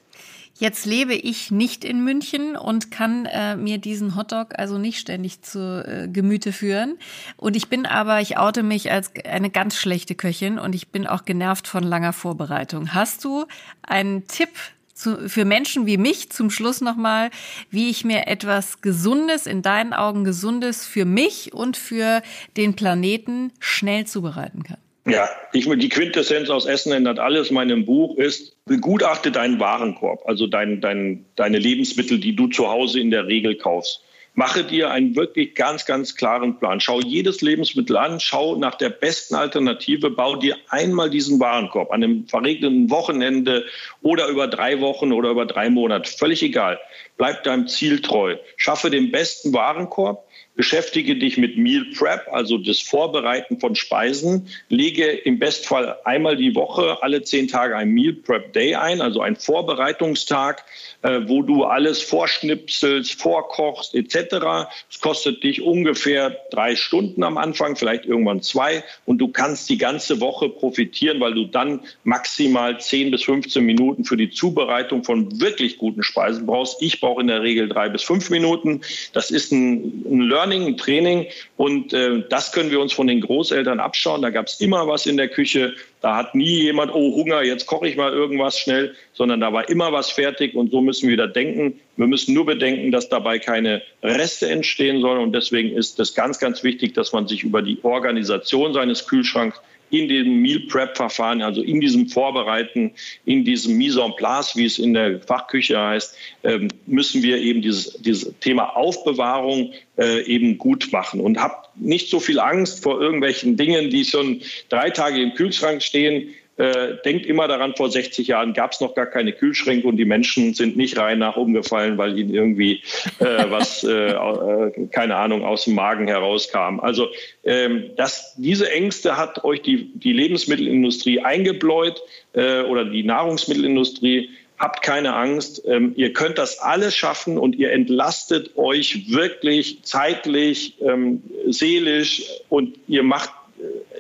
Jetzt 0.59 0.87
lebe 0.87 1.15
ich 1.15 1.53
nicht 1.53 1.85
in 1.85 2.03
München 2.03 2.57
und 2.57 2.91
kann 2.91 3.27
äh, 3.27 3.55
mir 3.55 3.79
diesen 3.79 4.17
Hotdog 4.17 4.59
also 4.59 4.77
nicht 4.77 4.99
ständig 4.99 5.41
zu 5.43 5.85
äh, 5.87 6.09
Gemüte 6.09 6.53
führen. 6.53 6.99
Und 7.37 7.55
ich 7.55 7.69
bin 7.69 7.87
aber, 7.87 8.21
ich 8.21 8.39
oute 8.39 8.65
mich 8.65 8.91
als 8.91 9.13
eine 9.25 9.51
ganz 9.51 9.77
schlechte 9.77 10.17
Köchin 10.17 10.59
und 10.59 10.75
ich 10.75 10.89
bin 10.89 11.07
auch 11.07 11.25
genervt 11.25 11.69
von 11.69 11.85
langer 11.85 12.13
Vorbereitung. 12.13 12.93
Hast 12.93 13.25
du 13.25 13.47
einen 13.83 14.27
Tipp 14.27 14.51
zu, 14.95 15.29
für 15.29 15.45
Menschen 15.45 15.87
wie 15.87 15.97
mich 15.97 16.31
zum 16.31 16.51
Schluss 16.51 16.81
nochmal, 16.81 17.31
wie 17.71 17.89
ich 17.89 18.05
mir 18.05 18.27
etwas 18.27 18.81
Gesundes, 18.81 19.47
in 19.47 19.63
deinen 19.63 19.93
Augen 19.93 20.25
Gesundes 20.25 20.85
für 20.85 21.05
mich 21.05 21.55
und 21.55 21.77
für 21.77 22.21
den 22.57 22.75
Planeten 22.75 23.53
schnell 23.61 24.09
zubereiten 24.09 24.65
kann? 24.65 24.79
Ja, 25.09 25.29
ich, 25.53 25.67
die 25.67 25.89
Quintessenz 25.89 26.51
aus 26.51 26.67
Essen 26.67 26.93
ändert 26.93 27.19
alles. 27.19 27.51
Meinem 27.51 27.87
Buch 27.87 28.17
ist, 28.19 28.57
begutachte 28.67 29.33
deinen 29.33 29.59
Warenkorb, 29.59 30.23
also 30.27 30.47
dein, 30.47 30.81
dein, 30.81 31.25
deine 31.37 31.59
Lebensmittel, 31.59 32.19
die 32.19 32.37
du 32.37 32.49
zu 32.49 32.69
Hause 32.69 33.01
in 33.01 33.11
der 33.11 33.27
Regel 33.27 33.57
kaufst. 33.57 34.03
Mache 34.35 34.63
dir 34.63 34.93
einen 34.93 35.17
wirklich 35.17 35.57
ganz, 35.57 35.85
ganz 35.85 36.15
klaren 36.15 36.61
Plan. 36.61 36.79
Schau 36.79 37.01
jedes 37.01 37.41
Lebensmittel 37.41 37.97
an, 37.97 38.21
schau 38.21 38.55
nach 38.55 38.77
der 38.77 38.91
besten 38.91 39.35
Alternative, 39.35 40.11
bau 40.11 40.37
dir 40.37 40.57
einmal 40.69 41.11
diesen 41.11 41.41
Warenkorb 41.41 41.91
an 41.91 42.05
einem 42.05 42.29
verregneten 42.29 42.89
Wochenende 42.89 43.65
oder 44.01 44.29
über 44.29 44.47
drei 44.47 44.81
Wochen 44.81 45.13
oder 45.13 45.31
über 45.31 45.45
drei 45.45 45.71
Monate. 45.71 46.13
Völlig 46.13 46.43
egal. 46.45 46.79
Bleib 47.17 47.43
deinem 47.43 47.67
Ziel 47.67 48.01
treu. 48.01 48.37
Schaffe 48.57 48.91
den 48.91 49.11
besten 49.11 49.53
Warenkorb 49.53 50.28
beschäftige 50.59 51.15
dich 51.15 51.39
mit 51.39 51.57
Meal 51.57 51.87
Prep, 51.97 52.27
also 52.33 52.59
das 52.59 52.81
Vorbereiten 52.81 53.61
von 53.61 53.77
Speisen. 53.77 54.49
Lege 54.69 55.07
im 55.07 55.39
Bestfall 55.39 55.97
einmal 56.05 56.37
die 56.37 56.57
Woche, 56.57 57.01
alle 57.01 57.23
zehn 57.23 57.47
Tage 57.47 57.77
ein 57.77 57.91
Meal 57.91 58.13
Prep 58.13 58.53
Day 58.55 58.75
ein, 58.75 59.01
also 59.01 59.21
ein 59.21 59.37
Vorbereitungstag, 59.37 60.65
äh, 61.03 61.21
wo 61.27 61.43
du 61.43 61.63
alles 61.63 62.03
vorschnipselst, 62.03 63.23
vorkochst 63.23 63.95
etc. 63.95 64.69
Es 64.91 65.01
kostet 65.01 65.45
dich 65.45 65.63
ungefähr 65.63 66.37
drei 66.51 66.75
Stunden 66.75 67.23
am 67.23 67.39
Anfang, 67.39 67.77
vielleicht 67.77 68.05
irgendwann 68.05 68.43
zwei 68.43 68.83
und 69.07 69.19
du 69.19 69.29
kannst 69.29 69.71
die 69.71 69.79
ganze 69.79 70.21
Woche 70.21 70.49
profitieren, 70.49 71.21
weil 71.21 71.35
du 71.35 71.45
dann 71.45 71.83
maximal 72.03 72.81
10 72.81 73.13
bis 73.13 73.23
15 73.23 73.65
Minuten 73.65 74.05
für 74.05 74.17
die 74.17 74.31
Zubereitung 74.31 75.05
von 75.05 75.41
wirklich 75.41 75.79
guten 75.79 76.03
Speisen 76.03 76.47
brauchst. 76.47 76.83
Ich 76.83 77.01
brauche 77.01 77.21
in 77.21 77.29
der 77.29 77.45
Regel 77.45 77.69
drei 77.69 77.89
bis 77.89 78.03
fünf 78.03 78.29
Minuten. 78.29 78.81
Das 79.13 79.31
ist 79.31 79.53
ein, 79.53 80.03
ein 80.11 80.23
Learning, 80.23 80.48
ein 80.53 80.77
Training 80.77 81.27
und 81.57 81.93
äh, 81.93 82.23
das 82.29 82.53
können 82.53 82.71
wir 82.71 82.81
uns 82.81 82.93
von 82.93 83.07
den 83.07 83.21
Großeltern 83.21 83.81
abschauen. 83.81 84.23
Da 84.23 84.31
gab 84.31 84.47
es 84.47 84.61
immer 84.61 84.87
was 84.87 85.07
in 85.07 85.17
der 85.17 85.29
Küche. 85.29 85.75
Da 86.01 86.17
hat 86.17 86.35
nie 86.35 86.63
jemand, 86.63 86.93
oh 86.95 87.15
Hunger, 87.17 87.43
jetzt 87.43 87.67
koche 87.67 87.89
ich 87.89 87.97
mal 87.97 88.13
irgendwas 88.13 88.59
schnell, 88.59 88.95
sondern 89.13 89.41
da 89.41 89.53
war 89.53 89.69
immer 89.69 89.93
was 89.93 90.11
fertig 90.11 90.55
und 90.55 90.71
so 90.71 90.81
müssen 90.81 91.09
wir 91.09 91.13
wieder 91.15 91.29
denken. 91.29 91.81
Wir 91.97 92.07
müssen 92.07 92.35
nur 92.35 92.47
bedenken, 92.47 92.93
dass 92.93 93.09
dabei 93.09 93.39
keine 93.39 93.83
Reste 94.03 94.49
entstehen 94.49 95.01
sollen 95.01 95.21
und 95.21 95.33
deswegen 95.33 95.77
ist 95.77 95.99
es 96.01 96.15
ganz, 96.15 96.39
ganz 96.39 96.63
wichtig, 96.63 96.95
dass 96.95 97.13
man 97.13 97.27
sich 97.27 97.43
über 97.43 97.63
die 97.63 97.79
Organisation 97.83 98.73
seines 98.73 99.07
Kühlschranks 99.07 99.61
in 99.91 100.09
dem 100.09 100.41
Meal 100.41 100.61
Prep 100.69 100.97
Verfahren, 100.97 101.43
also 101.43 101.63
in 101.63 101.81
diesem 101.81 102.09
Vorbereiten, 102.09 102.93
in 103.25 103.45
diesem 103.45 103.77
Mise 103.77 104.03
en 104.03 104.15
place, 104.17 104.57
wie 104.57 104.67
es 104.67 104.79
in 104.79 104.95
der 104.95 105.21
Fachküche 105.21 105.79
heißt, 105.79 106.17
ähm, 106.45 106.69
müssen 106.87 107.23
wir 107.23 107.39
eben 107.39 107.63
dieses, 107.63 107.95
dieses 108.01 108.33
Thema 108.41 108.77
Aufbewahrung 108.77 109.73
äh, 109.97 110.23
eben 110.23 110.59
gut 110.59 110.89
machen 110.93 111.21
und 111.21 111.39
habt 111.39 111.77
nicht 111.77 112.11
so 112.11 112.21
viel 112.21 112.39
Angst 112.39 112.83
vor 112.83 113.01
irgendwelchen 113.01 113.57
Dingen, 113.57 113.91
die 113.91 114.05
schon 114.05 114.41
drei 114.69 114.91
Tage 114.91 115.23
im 115.23 115.35
Kühlschrank 115.35 115.83
stehen. 115.83 116.35
Äh, 116.59 116.97
denkt 117.05 117.25
immer 117.25 117.47
daran, 117.47 117.77
vor 117.77 117.89
60 117.89 118.27
Jahren 118.27 118.53
gab 118.53 118.73
es 118.73 118.81
noch 118.81 118.97
gar 118.97 119.07
keine 119.07 119.33
Kühlschränke 119.33 119.87
und 119.87 119.97
die 119.97 120.05
Menschen 120.05 120.55
sind 120.55 120.77
nicht 120.77 120.99
rein 120.99 121.21
nach 121.21 121.37
umgefallen, 121.37 121.99
weil 121.99 122.19
ihnen 122.19 122.35
irgendwie 122.35 122.83
äh, 123.21 123.45
was, 123.49 123.85
äh, 123.85 124.11
äh, 124.11 124.89
keine 124.91 125.15
Ahnung, 125.15 125.45
aus 125.45 125.67
dem 125.67 125.75
Magen 125.77 126.09
herauskam. 126.09 126.81
Also 126.81 127.07
ähm, 127.45 127.91
das, 127.97 128.35
diese 128.39 128.73
Ängste 128.73 129.17
hat 129.17 129.45
euch 129.45 129.63
die, 129.63 129.93
die 129.95 130.13
Lebensmittelindustrie 130.13 131.21
eingebläut 131.21 132.03
äh, 132.33 132.63
oder 132.63 132.85
die 132.85 133.05
Nahrungsmittelindustrie. 133.05 134.31
Habt 134.59 134.83
keine 134.83 135.15
Angst, 135.15 135.63
ähm, 135.69 135.93
ihr 135.95 136.13
könnt 136.13 136.39
das 136.39 136.59
alles 136.59 136.97
schaffen 136.97 137.39
und 137.39 137.55
ihr 137.55 137.71
entlastet 137.71 138.57
euch 138.57 139.09
wirklich 139.09 139.85
zeitlich, 139.85 140.75
ähm, 140.81 141.23
seelisch 141.47 142.25
und 142.49 142.77
ihr 142.89 143.05
macht 143.05 143.31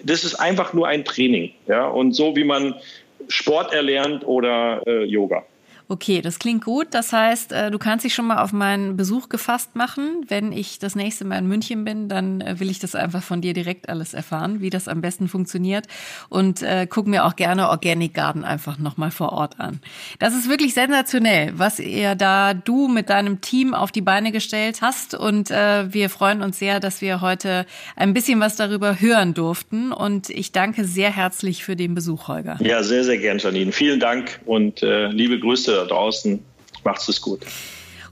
das 0.03 0.25
ist 0.25 0.35
einfach 0.35 0.73
nur 0.73 0.89
ein 0.89 1.05
Training. 1.05 1.53
Ja? 1.67 1.87
Und 1.87 2.13
so 2.13 2.37
wie 2.37 2.45
man 2.45 2.75
Sport 3.29 3.73
erlernt 3.73 4.27
oder 4.27 4.83
äh, 4.87 5.05
Yoga. 5.05 5.45
Okay, 5.91 6.21
das 6.21 6.39
klingt 6.39 6.67
gut. 6.67 6.89
Das 6.91 7.15
heißt, 7.15 7.53
äh, 7.53 7.71
du 7.71 7.79
kannst 7.79 8.05
dich 8.05 8.13
schon 8.13 8.27
mal 8.27 8.43
auf 8.43 8.53
meinen 8.53 8.99
Besuch 8.99 9.31
gefasst 9.31 9.75
machen. 9.75 10.27
Wenn 10.29 10.53
ich 10.53 10.79
das 10.79 10.95
nächste 10.95 11.25
Mal 11.25 11.39
in 11.39 11.49
München 11.49 11.85
bin, 11.85 12.11
dann 12.11 12.43
äh, 12.43 12.61
will 12.61 12.69
ich 12.69 12.79
das 12.79 12.95
einfach 12.95 13.23
von 13.23 13.41
dir 13.41 13.55
direkt 13.55 13.89
alles 13.89 14.13
erfahren, 14.13 14.61
wie 14.61 14.69
das 14.69 14.87
am 14.87 15.01
besten 15.01 15.29
funktioniert. 15.29 15.87
Und 16.29 16.63
äh, 16.63 16.87
guck 16.87 17.07
mir 17.07 17.25
auch 17.25 17.37
gerne 17.37 17.71
Organic 17.71 18.13
Garden 18.13 18.45
einfach 18.45 18.77
nochmal 18.79 19.11
vor 19.11 19.33
Ort 19.33 19.61
an. 19.61 19.81
Das 20.19 20.35
ist 20.35 20.51
wirklich 20.51 20.75
sensationell, 20.75 21.55
was 21.57 21.79
ihr 21.81 22.17
da 22.17 22.53
du 22.53 22.89
mit 22.89 23.09
deinem 23.09 23.41
Team 23.41 23.73
auf 23.73 23.91
die 23.91 24.03
Beine 24.03 24.31
gestellt 24.31 24.83
hast. 24.83 25.15
Und 25.15 25.51
äh, 25.51 25.91
wir 25.91 26.11
freuen 26.11 26.43
uns 26.43 26.59
sehr, 26.59 26.81
dass 26.81 27.01
wir 27.01 27.23
heute 27.23 27.65
ein 27.97 28.13
bisschen 28.13 28.41
was 28.41 28.57
darüber 28.57 29.01
hören 29.01 29.33
durften. 29.33 29.93
Und 29.93 30.29
ich 30.29 30.53
danke 30.53 30.85
sehr 30.85 31.11
herzlich 31.11 31.65
für 31.65 31.77
den 31.77 31.95
Besuch, 31.95 32.29
Holger. 32.29 32.59
Ja, 32.61 32.83
sehr, 32.83 33.05
sehr 33.05 33.17
gern, 33.17 33.39
Janine. 33.39 33.73
Vielen 33.73 34.01
Dank 34.01 34.41
und 34.45 34.83
äh, 34.83 35.07
liebe 35.09 35.41
Grüße 35.41 35.78
da 35.79 35.87
draußen. 35.87 36.45
Macht's 36.85 37.09
es 37.09 37.21
gut. 37.21 37.45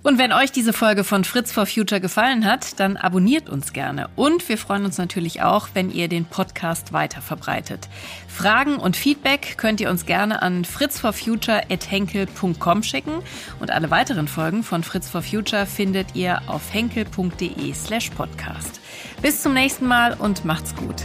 Und 0.07 0.19
wenn 0.19 0.33
euch 0.33 0.53
diese 0.53 0.73
Folge 0.73 1.03
von 1.03 1.25
Fritz 1.25 1.51
for 1.51 1.67
Future 1.67 2.01
gefallen 2.01 2.45
hat, 2.45 2.79
dann 2.79 2.97
abonniert 2.97 3.49
uns 3.49 3.73
gerne. 3.73 4.09
Und 4.15 4.49
wir 4.49 4.57
freuen 4.57 4.85
uns 4.85 4.99
natürlich 4.99 5.43
auch, 5.43 5.71
wenn 5.75 5.91
ihr 5.91 6.07
den 6.07 6.27
Podcast 6.27 6.93
weiter 6.93 7.21
verbreitet. 7.21 7.89
Fragen 8.29 8.77
und 8.77 8.97
Feedback 8.97 9.59
könnt 9.59 9.81
ihr 9.81 9.91
uns 9.91 10.07
gerne 10.07 10.43
an 10.43 10.65
fritzforfuture.henkel.com 10.65 12.85
schicken. 12.85 13.15
Und 13.59 13.73
alle 13.73 13.91
weiteren 13.91 14.29
Folgen 14.29 14.63
von 14.63 14.85
Fritz 14.85 15.11
for 15.11 15.23
Future 15.23 15.67
findet 15.67 16.15
ihr 16.15 16.41
auf 16.47 16.73
henkel.de 16.73 17.75
slash 17.75 18.11
podcast. 18.11 18.81
Bis 19.23 19.43
zum 19.43 19.55
nächsten 19.55 19.87
Mal 19.87 20.15
und 20.15 20.45
macht's 20.45 20.73
gut. 20.77 21.05